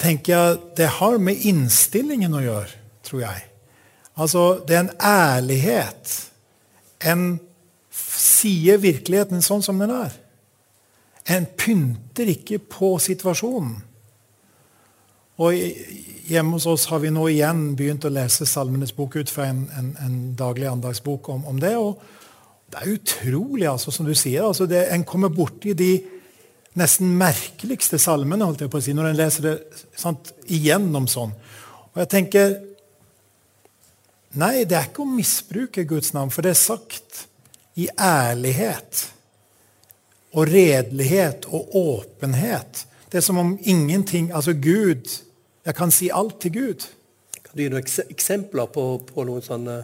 [0.00, 3.44] tenker jeg det har med innstillingen å gjøre, tror jeg.
[4.18, 6.14] Altså, det er en ærlighet.
[7.06, 7.26] En
[7.94, 10.14] sier virkeligheten sånn som den er.
[11.28, 13.76] En pynter ikke på situasjonen.
[15.38, 15.54] Og
[16.28, 19.68] hjemme hos oss har vi nå igjen begynt å lese Salmenes bok ut fra en,
[19.78, 21.76] en, en daglig andagsbok om, om det.
[21.78, 22.00] og
[22.66, 24.42] Det er utrolig, altså, som du sier.
[24.48, 25.92] Altså, det, en kommer borti de
[26.78, 29.54] nesten merkeligste salmene holdt jeg på å si, når en leser det
[29.98, 31.32] sant, igjennom sånn.
[31.94, 32.56] Og jeg tenker
[34.36, 37.24] Nei, det er ikke å misbruke Guds navn, for det er sagt
[37.78, 39.06] i ærlighet
[40.36, 42.84] og redelighet og åpenhet.
[43.08, 45.08] Det er som om ingenting Altså Gud
[45.64, 46.84] Jeg kan si alt til Gud.
[47.32, 49.78] Kan du gi noen eksempler på, på noen sånne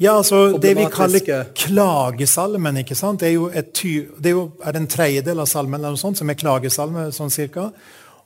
[0.00, 3.20] Ja, altså Det vi kaller klagesalmen, ikke sant?
[3.20, 6.16] det er jo, det er jo er det en tredjedel av salmen eller noe sånt,
[6.16, 7.10] som er klagesalme.
[7.12, 7.68] sånn cirka.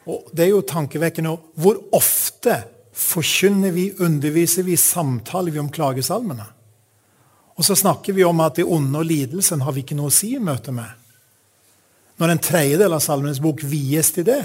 [0.07, 1.35] Og Det er jo tankevekkende.
[1.59, 2.61] Hvor ofte
[2.95, 6.47] forkynner vi, underviser vi, samtaler vi om klagesalmene?
[7.55, 10.15] Og så snakker vi om at det onde og lidelsen har vi ikke noe å
[10.15, 10.91] si i møte med.
[12.19, 14.43] Når en tredjedel av Salmenes bok vies til det.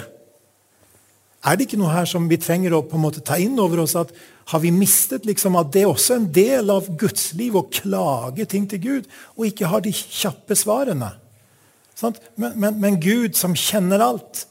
[1.45, 3.83] Er det ikke noe her som vi trenger å på en måte ta inn over
[3.85, 3.95] oss?
[3.95, 4.11] at
[4.51, 8.45] Har vi mistet liksom at det er også en del av Guds liv å klage
[8.49, 11.13] ting til Gud, og ikke har de kjappe svarene?
[12.01, 14.45] Men, men, men Gud som kjenner alt,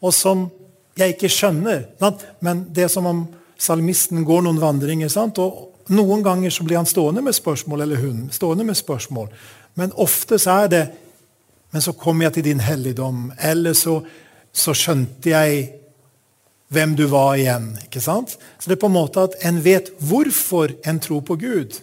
[0.00, 0.48] og som
[1.00, 2.24] jeg ikke skjønner sant?
[2.44, 3.24] Men det er som om
[3.60, 5.38] salmisten går noen vandringer, sant?
[5.38, 9.28] og noen ganger så blir han stående med spørsmål, eller hun stående med spørsmål.
[9.78, 10.88] Men ofte så er det
[11.70, 14.00] Men så kom jeg til din helligdom, eller så,
[14.52, 15.68] så skjønte jeg
[16.66, 17.76] hvem du var igjen.
[17.84, 18.32] ikke sant?
[18.58, 21.78] Så det er på en måte at en vet hvorfor en tror på Gud.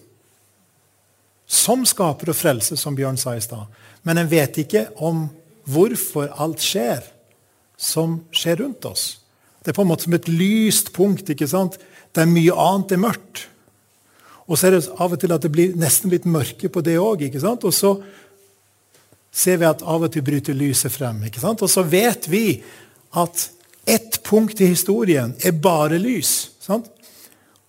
[1.47, 3.63] Som skaper og frelse, som Bjørn sa i stad.
[4.03, 5.30] Men en vet ikke om
[5.63, 7.07] hvorfor alt skjer
[7.78, 9.20] som skjer rundt oss.
[9.62, 11.78] Det er på en måte som et lyst punkt ikke sant?
[12.16, 13.44] der mye annet er mørkt.
[14.48, 16.96] Og så er det av og til at det blir nesten litt mørke på det
[16.98, 17.26] òg.
[17.28, 17.92] Og så
[19.30, 21.20] ser vi at av og til bryter lyset frem.
[21.28, 21.62] ikke sant?
[21.62, 22.62] Og så vet vi
[23.14, 23.50] at
[23.88, 26.52] ett punkt i historien er bare lys.
[26.64, 26.88] sant?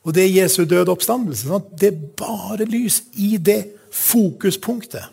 [0.06, 1.48] Og det er Jesu døde oppstandelse.
[1.48, 1.68] sant?
[1.74, 5.10] Det er bare lys i det fokuspunktet.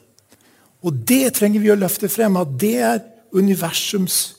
[0.86, 3.00] Og det trenger vi å løfte frem, at det er
[3.34, 4.34] universums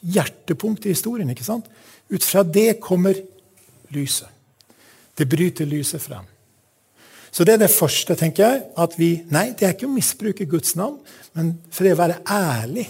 [0.00, 1.30] hjertepunkt i historien.
[1.30, 1.68] ikke sant?
[2.08, 3.18] Ut fra det kommer
[3.94, 4.28] lyset.
[5.14, 6.26] Det bryter lyset frem.
[7.30, 8.62] Så det er det første, tenker jeg.
[8.76, 10.98] at vi, Nei, det er ikke å misbruke Guds navn,
[11.36, 12.86] men for det å være ærlig,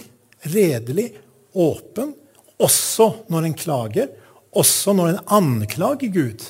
[0.53, 1.09] redelig,
[1.53, 2.13] åpen,
[2.59, 4.07] også når en klager,
[4.55, 6.45] også når en anklager Gud.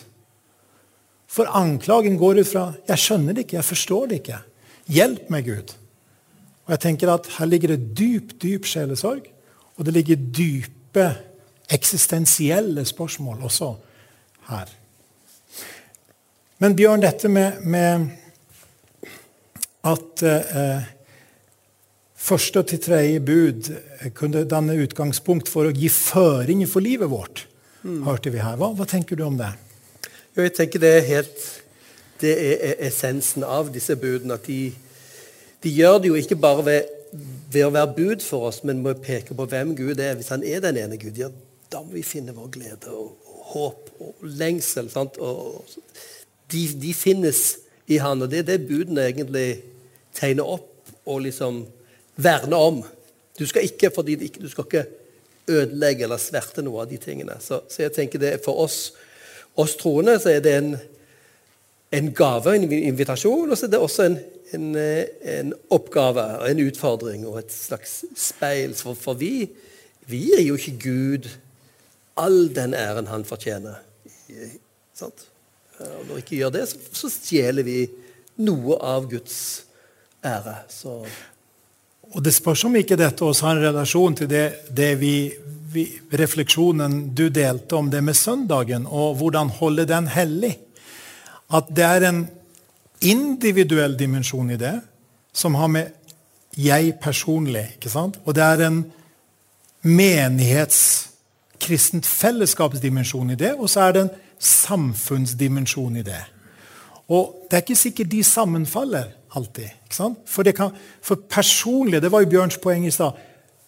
[1.30, 4.44] For anklagen går ut fra 'Jeg skjønner det ikke, jeg forstår det ikke'.
[4.90, 5.74] Hjelp meg, Gud.
[6.66, 9.26] Og jeg tenker at Her ligger det dyp, dyp sjelesorg,
[9.80, 11.06] og det ligger dype
[11.72, 13.74] eksistensielle spørsmål også
[14.50, 14.72] her.
[16.60, 18.10] Men Bjørn, dette med, med
[19.88, 20.90] at eh,
[22.16, 23.70] første til tredje bud
[24.18, 27.46] kunne danne utgangspunkt for å gi føringer for livet vårt,
[27.80, 28.60] hørte vi her.
[28.60, 29.54] Hva, hva tenker du om det?
[30.36, 31.48] Jo, jeg tenker det er helt
[32.20, 34.36] Det er essensen av disse budene.
[34.36, 34.74] At de,
[35.64, 36.90] de gjør det jo ikke bare ved,
[37.52, 40.18] ved å være bud for oss, men må peke på hvem Gud er.
[40.20, 41.30] Hvis han er den ene Gud, ja,
[41.70, 43.16] da må vi finne vår glede og,
[43.50, 44.92] håp og lengsel.
[44.94, 45.18] Sant?
[45.18, 45.66] Og,
[46.54, 47.42] de, de finnes
[47.90, 49.48] i han, og det er det budene egentlig
[50.18, 51.64] tegner opp og liksom
[52.22, 52.82] verner om.
[53.40, 54.86] Du skal ikke, fordi du skal ikke
[55.50, 57.40] ødelegge eller sverte noe av de tingene.
[57.42, 58.92] Så, så jeg tenker det for oss,
[59.58, 60.74] oss troende så er det en,
[61.92, 64.18] en gave, en invitasjon, og så er det også en,
[64.54, 65.06] en, eh,
[65.40, 68.76] en oppgave, en utfordring og et slags speil.
[68.78, 69.50] For, for vi,
[70.10, 71.30] vi gir jo ikke Gud
[72.20, 73.82] all den æren han fortjener.
[74.94, 75.26] Sant?
[75.80, 77.80] Eh, Og når vi ikke gjør det, så, så stjeler vi
[78.46, 79.40] noe av Guds
[80.26, 80.56] ære.
[80.70, 81.02] Så
[82.10, 85.32] Og det spørs om ikke dette også har en relasjon til det, det vi,
[85.74, 90.56] vi, refleksjonen du delte om det med søndagen, og hvordan holde den hellig.
[91.50, 92.24] At det er en
[93.02, 94.76] individuell dimensjon i det,
[95.34, 95.96] som har med
[96.60, 98.18] jeg personlig ikke sant?
[98.26, 98.80] Og det er en
[99.86, 100.82] menighets
[101.60, 106.22] kristent fellesskapsdimensjon i det, og så er det en samfunnsdimensjon i det.
[107.10, 109.70] Og det er ikke sikkert de sammenfaller alltid.
[110.26, 113.18] For, kan, for personlig, det var jo Bjørns poeng i stad,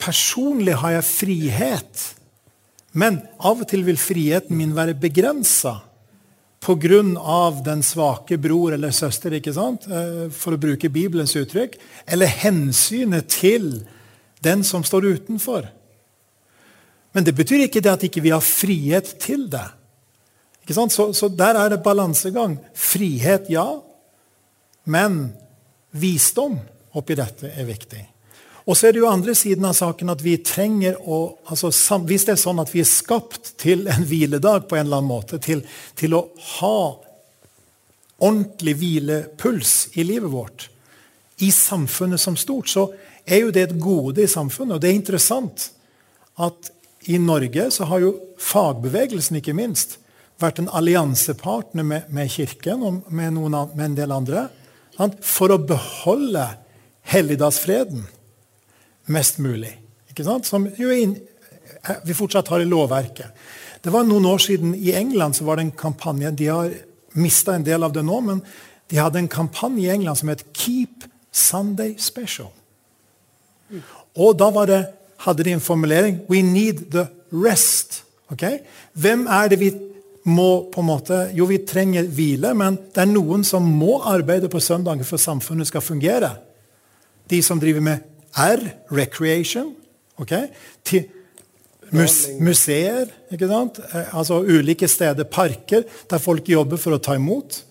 [0.01, 2.03] personlig har jeg frihet.
[2.93, 5.79] Men av og til vil friheten min være begrensa
[6.61, 7.63] pga.
[7.65, 9.87] den svake bror eller søster, ikke sant?
[9.87, 11.77] Eh, for å bruke Bibelens uttrykk.
[12.05, 13.85] Eller hensynet til
[14.39, 15.67] den som står utenfor.
[17.11, 19.67] Men det betyr ikke det at ikke vi ikke har frihet til det.
[20.71, 22.57] Så, så, der er det balansegang.
[22.73, 23.81] Frihet, ja.
[24.85, 25.33] Men
[25.91, 26.59] visdom
[26.95, 28.05] oppi dette er viktig.
[28.69, 31.71] Og så er det jo andre siden av saken at vi trenger å altså,
[32.05, 35.09] Hvis det er sånn at vi er skapt til en hviledag på en eller annen
[35.09, 35.63] måte, til,
[35.97, 36.27] til å
[36.59, 36.81] ha
[38.21, 40.67] ordentlig hvilepuls i livet vårt,
[41.41, 42.91] i samfunnet som stort, så
[43.25, 44.75] er jo det et gode i samfunnet.
[44.77, 45.71] Og det er interessant
[46.41, 46.69] at
[47.09, 49.97] i Norge så har jo fagbevegelsen, ikke minst,
[50.41, 54.47] vært en alliansepartner med, med Kirken og med, noen, med, en del andre
[55.25, 56.45] for å beholde
[57.09, 58.05] helligdagsfreden
[59.07, 59.73] mest mulig.
[60.11, 60.45] Ikke sant?
[60.45, 61.17] Som inn,
[61.87, 63.31] eh, vi fortsatt har i lovverket.
[63.81, 66.73] Det var Noen år siden i England så var det en kampanje De har
[67.13, 68.41] mista en del av det nå, men
[68.89, 72.51] de hadde en kampanje i England som het Keep Sunday Special.
[74.15, 74.81] Og da det,
[75.17, 78.03] hadde de en formulering We need the rest.
[78.31, 78.59] Okay?
[78.93, 79.71] Hvem er det vi
[80.23, 84.49] må på en måte, Jo, vi trenger hvile, men det er noen som må arbeide
[84.49, 86.35] på søndagen for samfunnet skal fungere.
[87.29, 88.61] De som driver med R,
[88.91, 89.73] recreation.
[90.21, 90.47] Okay?
[90.85, 91.07] Til
[91.91, 93.81] mus museer, ikke sant?
[93.91, 97.63] Eh, altså ulike steder, parker, der folk jobber for å ta imot.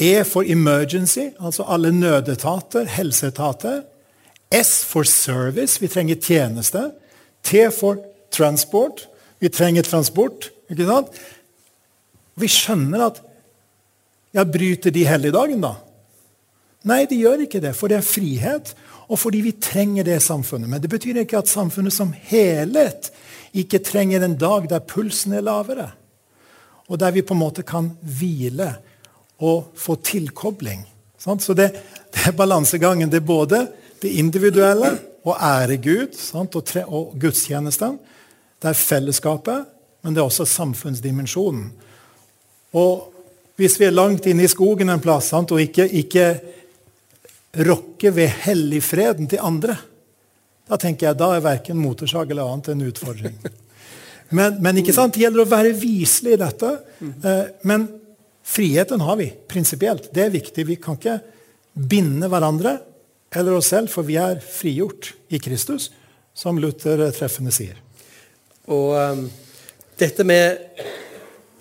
[0.00, 3.84] E for emergency, altså alle nødetater, helseetater.
[4.54, 6.88] S for service, vi trenger tjeneste.
[7.44, 8.02] T for
[8.34, 9.06] transport,
[9.38, 10.50] vi trenger transport.
[10.70, 11.14] ikke sant?
[12.34, 13.20] Vi skjønner at
[14.34, 15.76] ja, Bryter de helligdagen, da?
[16.84, 18.74] Nei, de gjør ikke det, for det er frihet
[19.04, 20.68] og fordi vi trenger det samfunnet.
[20.70, 23.10] Men det betyr ikke at samfunnet som helhet
[23.54, 25.90] ikke trenger en dag der pulsen er lavere.
[26.88, 28.74] Og der vi på en måte kan hvile
[29.44, 30.84] og få tilkobling.
[31.18, 31.70] Så det,
[32.12, 33.10] det er balansegangen.
[33.10, 33.66] Det er både
[34.02, 37.98] det individuelle og ære Gud og, tre, og gudstjenesten.
[38.60, 39.64] Det er fellesskapet,
[40.02, 41.72] men det er også samfunnsdimensjonen.
[42.72, 43.12] Og
[43.56, 46.40] hvis vi er langt inne i skogen en plass og ikke, ikke
[47.54, 49.76] rokke ved helligfreden til andre,
[50.64, 53.36] da tenker jeg da er verken motorsag eller annet en utfordring.
[54.34, 55.14] Men, men ikke sant?
[55.14, 56.68] det gjelder å være viselig i dette.
[57.04, 57.84] Eh, men
[58.42, 60.08] friheten har vi prinsipielt.
[60.16, 60.64] Det er viktig.
[60.66, 61.18] Vi kan ikke
[61.76, 62.72] binde hverandre
[63.36, 65.90] eller oss selv, for vi er frigjort i Kristus,
[66.34, 67.76] som Luther treffende sier.
[68.64, 69.24] Og um,
[70.00, 70.82] dette med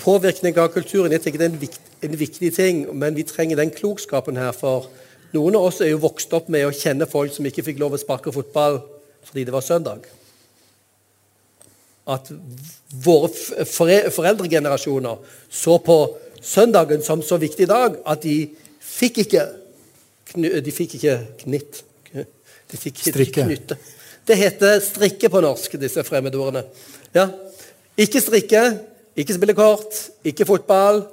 [0.01, 3.59] påvirkning av kulturen jeg tenker det er en, vikt, en viktig ting, men vi trenger
[3.59, 4.55] den klokskapen her.
[4.55, 4.87] for
[5.33, 7.95] noen av oss er jo vokst opp med å kjenne folk som ikke fikk lov
[7.95, 8.81] å sparke fotball
[9.23, 10.05] fordi det var søndag.
[12.03, 12.27] At
[13.05, 13.31] våre
[14.11, 15.97] foreldregenerasjoner så på
[16.43, 18.37] søndagen som så viktig dag at de
[18.83, 19.49] fikk ikke
[20.33, 21.83] De fikk ikke knitt.
[22.71, 23.75] De fikk ikke knytte.
[24.25, 26.63] Det heter strikke på norsk, disse fremmedordene.
[27.13, 27.27] Ja.
[27.99, 28.61] Ikke strikke,
[29.19, 31.03] ikke spille kort, ikke fotball.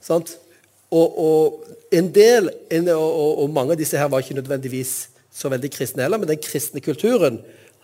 [0.00, 0.36] Sant?
[0.88, 1.61] Og, og
[1.92, 4.94] en del, en, og, og, mange av disse her var ikke nødvendigvis
[5.32, 7.40] så veldig kristne heller, men den kristne kulturen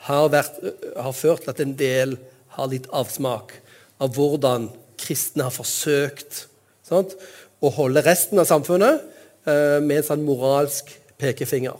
[0.08, 0.60] har, vært,
[0.96, 2.16] har ført til at en del
[2.58, 3.54] har litt avsmak
[4.02, 6.46] av hvordan kristne har forsøkt
[6.86, 7.14] sant,
[7.58, 9.02] å holde resten av samfunnet
[9.48, 11.76] eh, med en sånn moralsk pekefinger.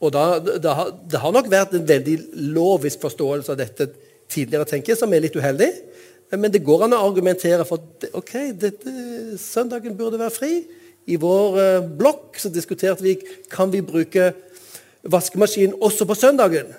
[0.00, 2.16] Og da, det, har, det har nok vært en veldig
[2.54, 3.90] lovisk forståelse av dette
[4.30, 5.70] tidligere, tenker jeg, som er litt uheldig.
[6.38, 8.92] Men det går an å argumentere for at ok, dette,
[9.42, 10.52] søndagen burde være fri.
[11.06, 13.16] I vår eh, blokk så diskuterte vi
[13.50, 14.32] kan vi bruke
[15.02, 16.74] vaskemaskin også på søndagen.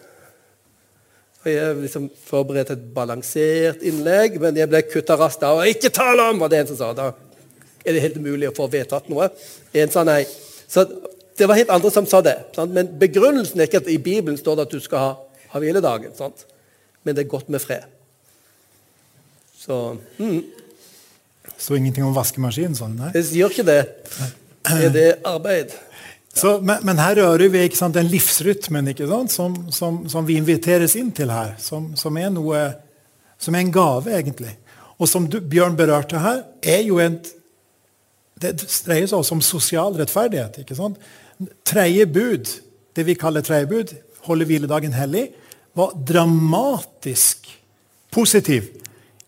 [1.42, 5.64] Og Jeg liksom forberedte et balansert innlegg, men jeg ble kutta raskt av.
[5.66, 6.94] 'Ikke tale om!' var det en som sa.
[6.94, 7.12] Da
[7.86, 9.30] er det helt umulig å få vedtatt noe.
[9.74, 10.26] En sa nei.
[10.68, 10.86] Så
[11.38, 12.38] det var helt andre som sa det.
[12.56, 12.72] Sant?
[12.72, 15.12] Men begrunnelsen er ikke at i Bibelen står det at du skal ha,
[15.50, 16.14] ha hviledagen.
[16.14, 16.46] Sant?
[17.04, 17.90] Men det er godt med fred.
[19.58, 20.42] Så mm.
[21.62, 22.74] Så ingenting om vaskemaskin?
[22.78, 23.12] sånn, nei?
[23.14, 23.82] Det gjør ikke det.
[24.72, 25.74] Er det arbeid?
[26.34, 30.96] Så, men, men, her rører vi sant, den livsrytmen sant, som, som, som, vi inviteres
[30.96, 31.54] inn til her.
[31.60, 32.64] Som, som, er noe,
[33.38, 34.56] som er en gave, egentlig.
[34.98, 37.20] Og som du, Bjørn berørte her, er jo en
[38.42, 40.64] Det dreier seg også om sosial rettferdighet.
[40.64, 40.98] ikke sant?
[41.68, 42.50] Tredje bud,
[42.96, 43.92] det vi kaller tredje bud,
[44.26, 45.28] holde hviledagen hellig,
[45.78, 47.46] var dramatisk
[48.10, 48.81] positiv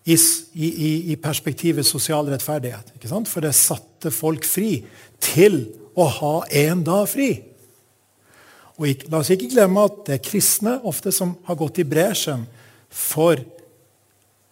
[0.04, 0.16] i,
[0.54, 2.94] i, i perspektivet sosial rettferdighet.
[2.96, 3.30] ikke sant?
[3.32, 4.82] For det satte folk fri
[5.24, 7.32] til å ha en dag fri.
[8.80, 11.88] Og ikke, La oss ikke glemme at det er kristne ofte som har gått i
[11.88, 12.48] bresjen
[12.94, 13.40] for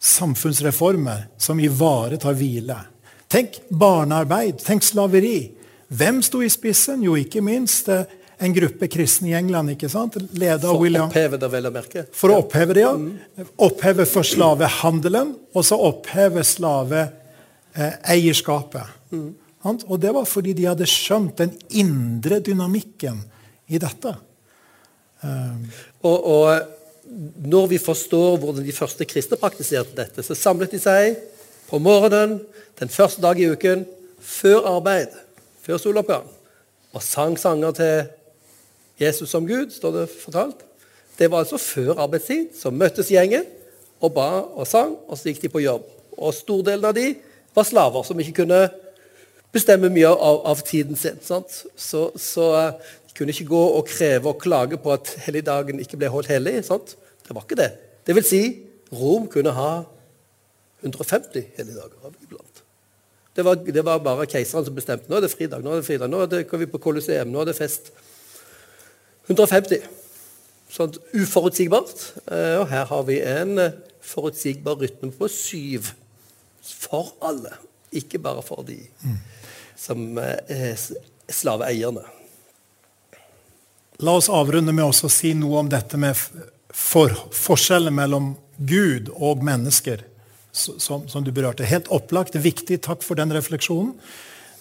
[0.02, 2.78] samfunnsreformer som ivaretar hvile.
[3.32, 5.52] Tenk barnearbeid, tenk slaveri.
[5.92, 7.04] Hvem sto i spissen?
[7.04, 8.08] Jo, ikke minst eh,
[8.42, 9.70] en gruppe kristne i England.
[9.76, 10.16] ikke sant?
[10.34, 11.10] Leda for William.
[11.10, 12.06] oppheve det, vel å merke.
[12.18, 12.94] For å oppheve det, ja.
[12.98, 13.12] Mm.
[13.62, 18.86] Oppheve for slavehandelen, og så oppheve slaveeierskapet.
[19.14, 19.32] Mm.
[19.86, 21.52] Og det var fordi de hadde skjønt den
[21.84, 23.18] indre dynamikken
[23.70, 24.16] i dette.
[25.22, 25.70] Um.
[26.02, 26.62] Og, og,
[27.46, 31.18] når vi forstår hvordan de første kristne praktiserte dette, så samlet de seg
[31.68, 32.40] på morgenen
[32.80, 33.84] den første dag i uken,
[34.22, 35.12] før arbeid,
[35.62, 36.28] før soloppgang,
[36.96, 38.08] og sang sanger til
[39.02, 40.62] Jesus som Gud, står det fortalt.
[41.18, 42.52] Det var altså før arbeidstid.
[42.58, 43.46] Så møttes gjengen
[44.02, 45.86] og ba og sang, og så gikk de på jobb.
[46.18, 47.14] Og stordelen av de
[47.56, 48.62] var slaver som ikke kunne
[49.54, 51.20] bestemme mye av, av tiden sin.
[51.26, 51.64] Sant?
[51.76, 56.00] Så, så uh, de kunne ikke gå og kreve og klage på at helligdagen ikke
[56.00, 56.62] ble holdt hellig.
[56.68, 56.96] Sant?
[57.26, 57.72] Det var ikke det.
[58.08, 58.44] Det vil si,
[58.92, 59.72] Rom kunne ha
[60.82, 62.64] 150 helligdager iblant.
[63.36, 65.08] Det var, det var bare keiseren som bestemte.
[65.08, 67.30] Nå er det fridag, nå er det fridag, nå er det, går vi på Colosseum,
[67.32, 67.94] nå er det fest.
[69.32, 69.88] 150.
[70.72, 72.06] Sånn uforutsigbart.
[72.32, 73.76] Eh, og her har vi en eh,
[74.06, 75.92] forutsigbar rytme på syv.
[76.62, 77.58] For alle.
[77.92, 78.80] Ikke bare for de
[79.80, 80.78] som eh, er
[81.32, 82.06] slaveeierne.
[84.02, 86.18] La oss avrunde med å si noe om dette med
[86.74, 90.06] for, forskjellen mellom Gud og mennesker,
[90.52, 91.68] som, som, du berørte.
[91.68, 92.80] Helt opplagt, viktig.
[92.86, 93.94] Takk for den refleksjonen.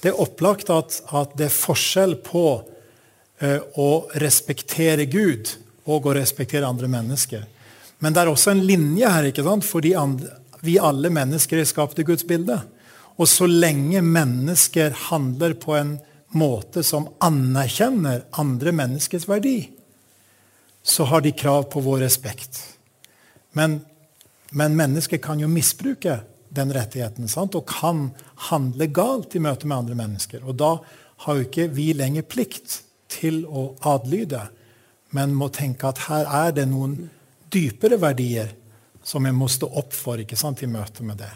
[0.00, 2.69] Det er opplagt at, at det er forskjell på Eh,
[3.40, 5.54] å respektere Gud
[5.88, 7.46] og å respektere andre mennesker.
[8.00, 9.66] Men det er også en linje her, ikke sant?
[9.66, 9.94] fordi
[10.64, 12.58] vi alle mennesker er skapt i Guds bilde.
[13.20, 15.98] Og så lenge mennesker handler på en
[16.36, 19.70] måte som anerkjenner andre menneskers verdi,
[20.82, 22.62] så har de krav på vår respekt.
[23.52, 23.80] Men,
[24.56, 26.20] men mennesker kan jo misbruke
[26.50, 27.54] den rettigheten sant?
[27.54, 28.08] og kan
[28.50, 30.44] handle galt i møte med andre mennesker.
[30.46, 30.76] Og da
[31.26, 32.80] har jo ikke vi lenger plikt
[33.10, 34.46] til å adlyde,
[35.16, 36.96] men må tenke at her er det noen
[37.50, 38.54] dypere verdier
[39.02, 41.30] som jeg må stå opp for ikke sant, i møte med det.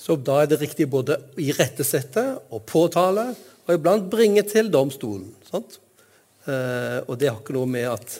[0.00, 3.30] Så da er det riktig både å irettesette og påtale,
[3.64, 5.30] og iblant bringe til domstolen.
[5.48, 5.78] sant?
[6.44, 8.18] Eh, og det har ikke noe med at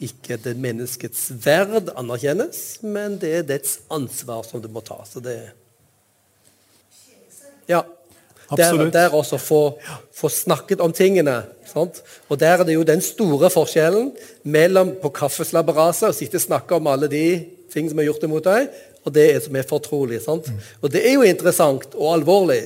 [0.00, 5.02] ikke det menneskets verd anerkjennes, men det er dets ansvar som det må ta.
[5.04, 5.52] Så det
[7.68, 7.84] Ja.
[8.56, 9.78] Der, der også få,
[10.12, 11.42] få, snakket om tingene.
[11.70, 12.02] Sant?
[12.28, 14.10] Og der er det jo den store forskjellen
[14.42, 17.24] mellom på kaffeslabberaset å sitte og snakke om alle de
[17.70, 18.66] ting som er gjort imot deg,
[19.06, 20.18] og det som er fortrolig.
[20.24, 20.50] Sant?
[20.82, 22.62] Og det er jo interessant og alvorlig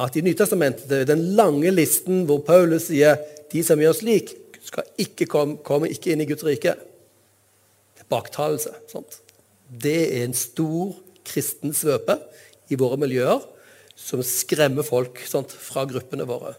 [0.00, 3.18] at i Nytestamentet er den lange listen hvor Paulus sier
[3.52, 4.34] de som gjør slik,
[4.64, 6.76] skal ikke komme, komme ikke inn i Guds rike.
[7.96, 8.74] Det er baktalelse.
[8.92, 9.18] Sant?
[9.70, 10.92] Det er en stor
[11.26, 12.18] kristen svøpe
[12.70, 13.40] i våre miljøer
[14.00, 16.54] som skremmer folk sånt, fra gruppene våre.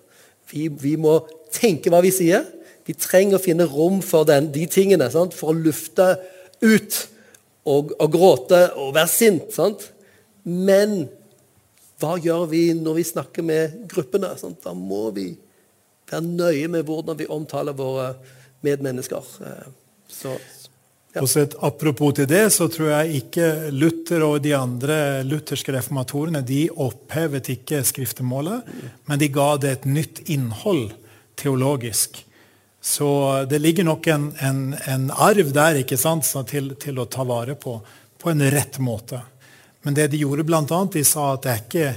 [0.51, 1.19] Vi, vi, må
[1.53, 2.45] tenke hva vi sier.
[2.85, 6.13] Vi trenger å finne rom for den, de tingene sant, for å lufte
[6.61, 6.99] ut
[7.67, 9.49] og, og gråte og være sint.
[9.55, 9.89] Sant?
[10.43, 11.05] Men
[12.01, 14.33] hva gjør vi når vi snakker med gruppene?
[14.63, 15.29] Da må vi
[16.11, 18.13] være nøye med hvordan vi omtaler våre
[18.65, 19.27] medmennesker.
[19.45, 19.69] Eh,
[20.11, 20.35] så
[21.11, 21.21] ja.
[21.21, 26.39] Og et Apropos til det, så tror jeg ikke Luther og de andre lutherske reformatorene
[26.47, 28.67] de opphevet ikke skriftemålet,
[29.09, 30.93] men de ga det et nytt innhold
[31.35, 32.21] teologisk.
[32.81, 33.09] Så
[33.49, 37.57] det ligger nok en, en, en arv der ikke sant, til, til, å ta vare
[37.59, 37.75] på
[38.21, 39.17] på en rett måte.
[39.81, 41.87] Men det de gjorde, annet, de sa at det, ikke,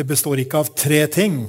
[0.00, 1.42] det består ikke av tre ting.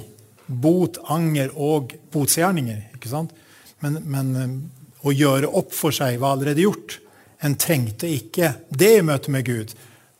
[0.44, 2.82] Bot, anger og botsgjerninger.
[2.98, 3.32] ikke sant?
[3.80, 4.34] Men, men
[5.04, 6.98] å gjøre opp for seg var allerede gjort.
[7.44, 9.74] En trengte ikke det i møte med Gud,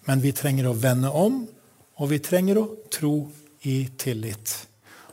[0.08, 1.44] men vi trenger å vende om,
[1.96, 3.16] og vi trenger å tro
[3.64, 4.52] i tillit.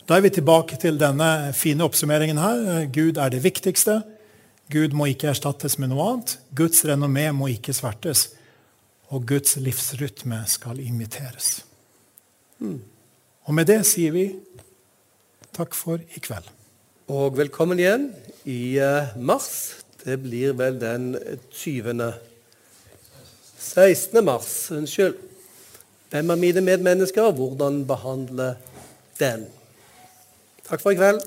[0.08, 2.86] Da er vi tilbake til denne fine oppsummeringen her.
[2.92, 4.02] Gud er det viktigste.
[4.72, 6.38] Gud må ikke erstattes med noe annet.
[6.58, 8.32] Guds renommé må ikke svertes.
[9.12, 11.62] Og Guds livsrytme skal imiteres.
[12.60, 12.82] Mm.
[13.48, 14.26] Og med det sier vi
[15.56, 16.48] takk for i kveld.
[17.12, 18.06] Og velkommen igjen
[18.48, 19.82] i uh, mars.
[20.00, 21.10] Det blir vel den
[21.52, 22.06] 20.
[23.60, 24.22] 16.
[24.24, 24.54] mars.
[24.72, 25.18] Unnskyld.
[26.14, 27.34] Hvem er mine medmennesker?
[27.36, 28.54] Hvordan behandle
[29.20, 29.44] den?
[30.70, 31.20] Takk for i kveld.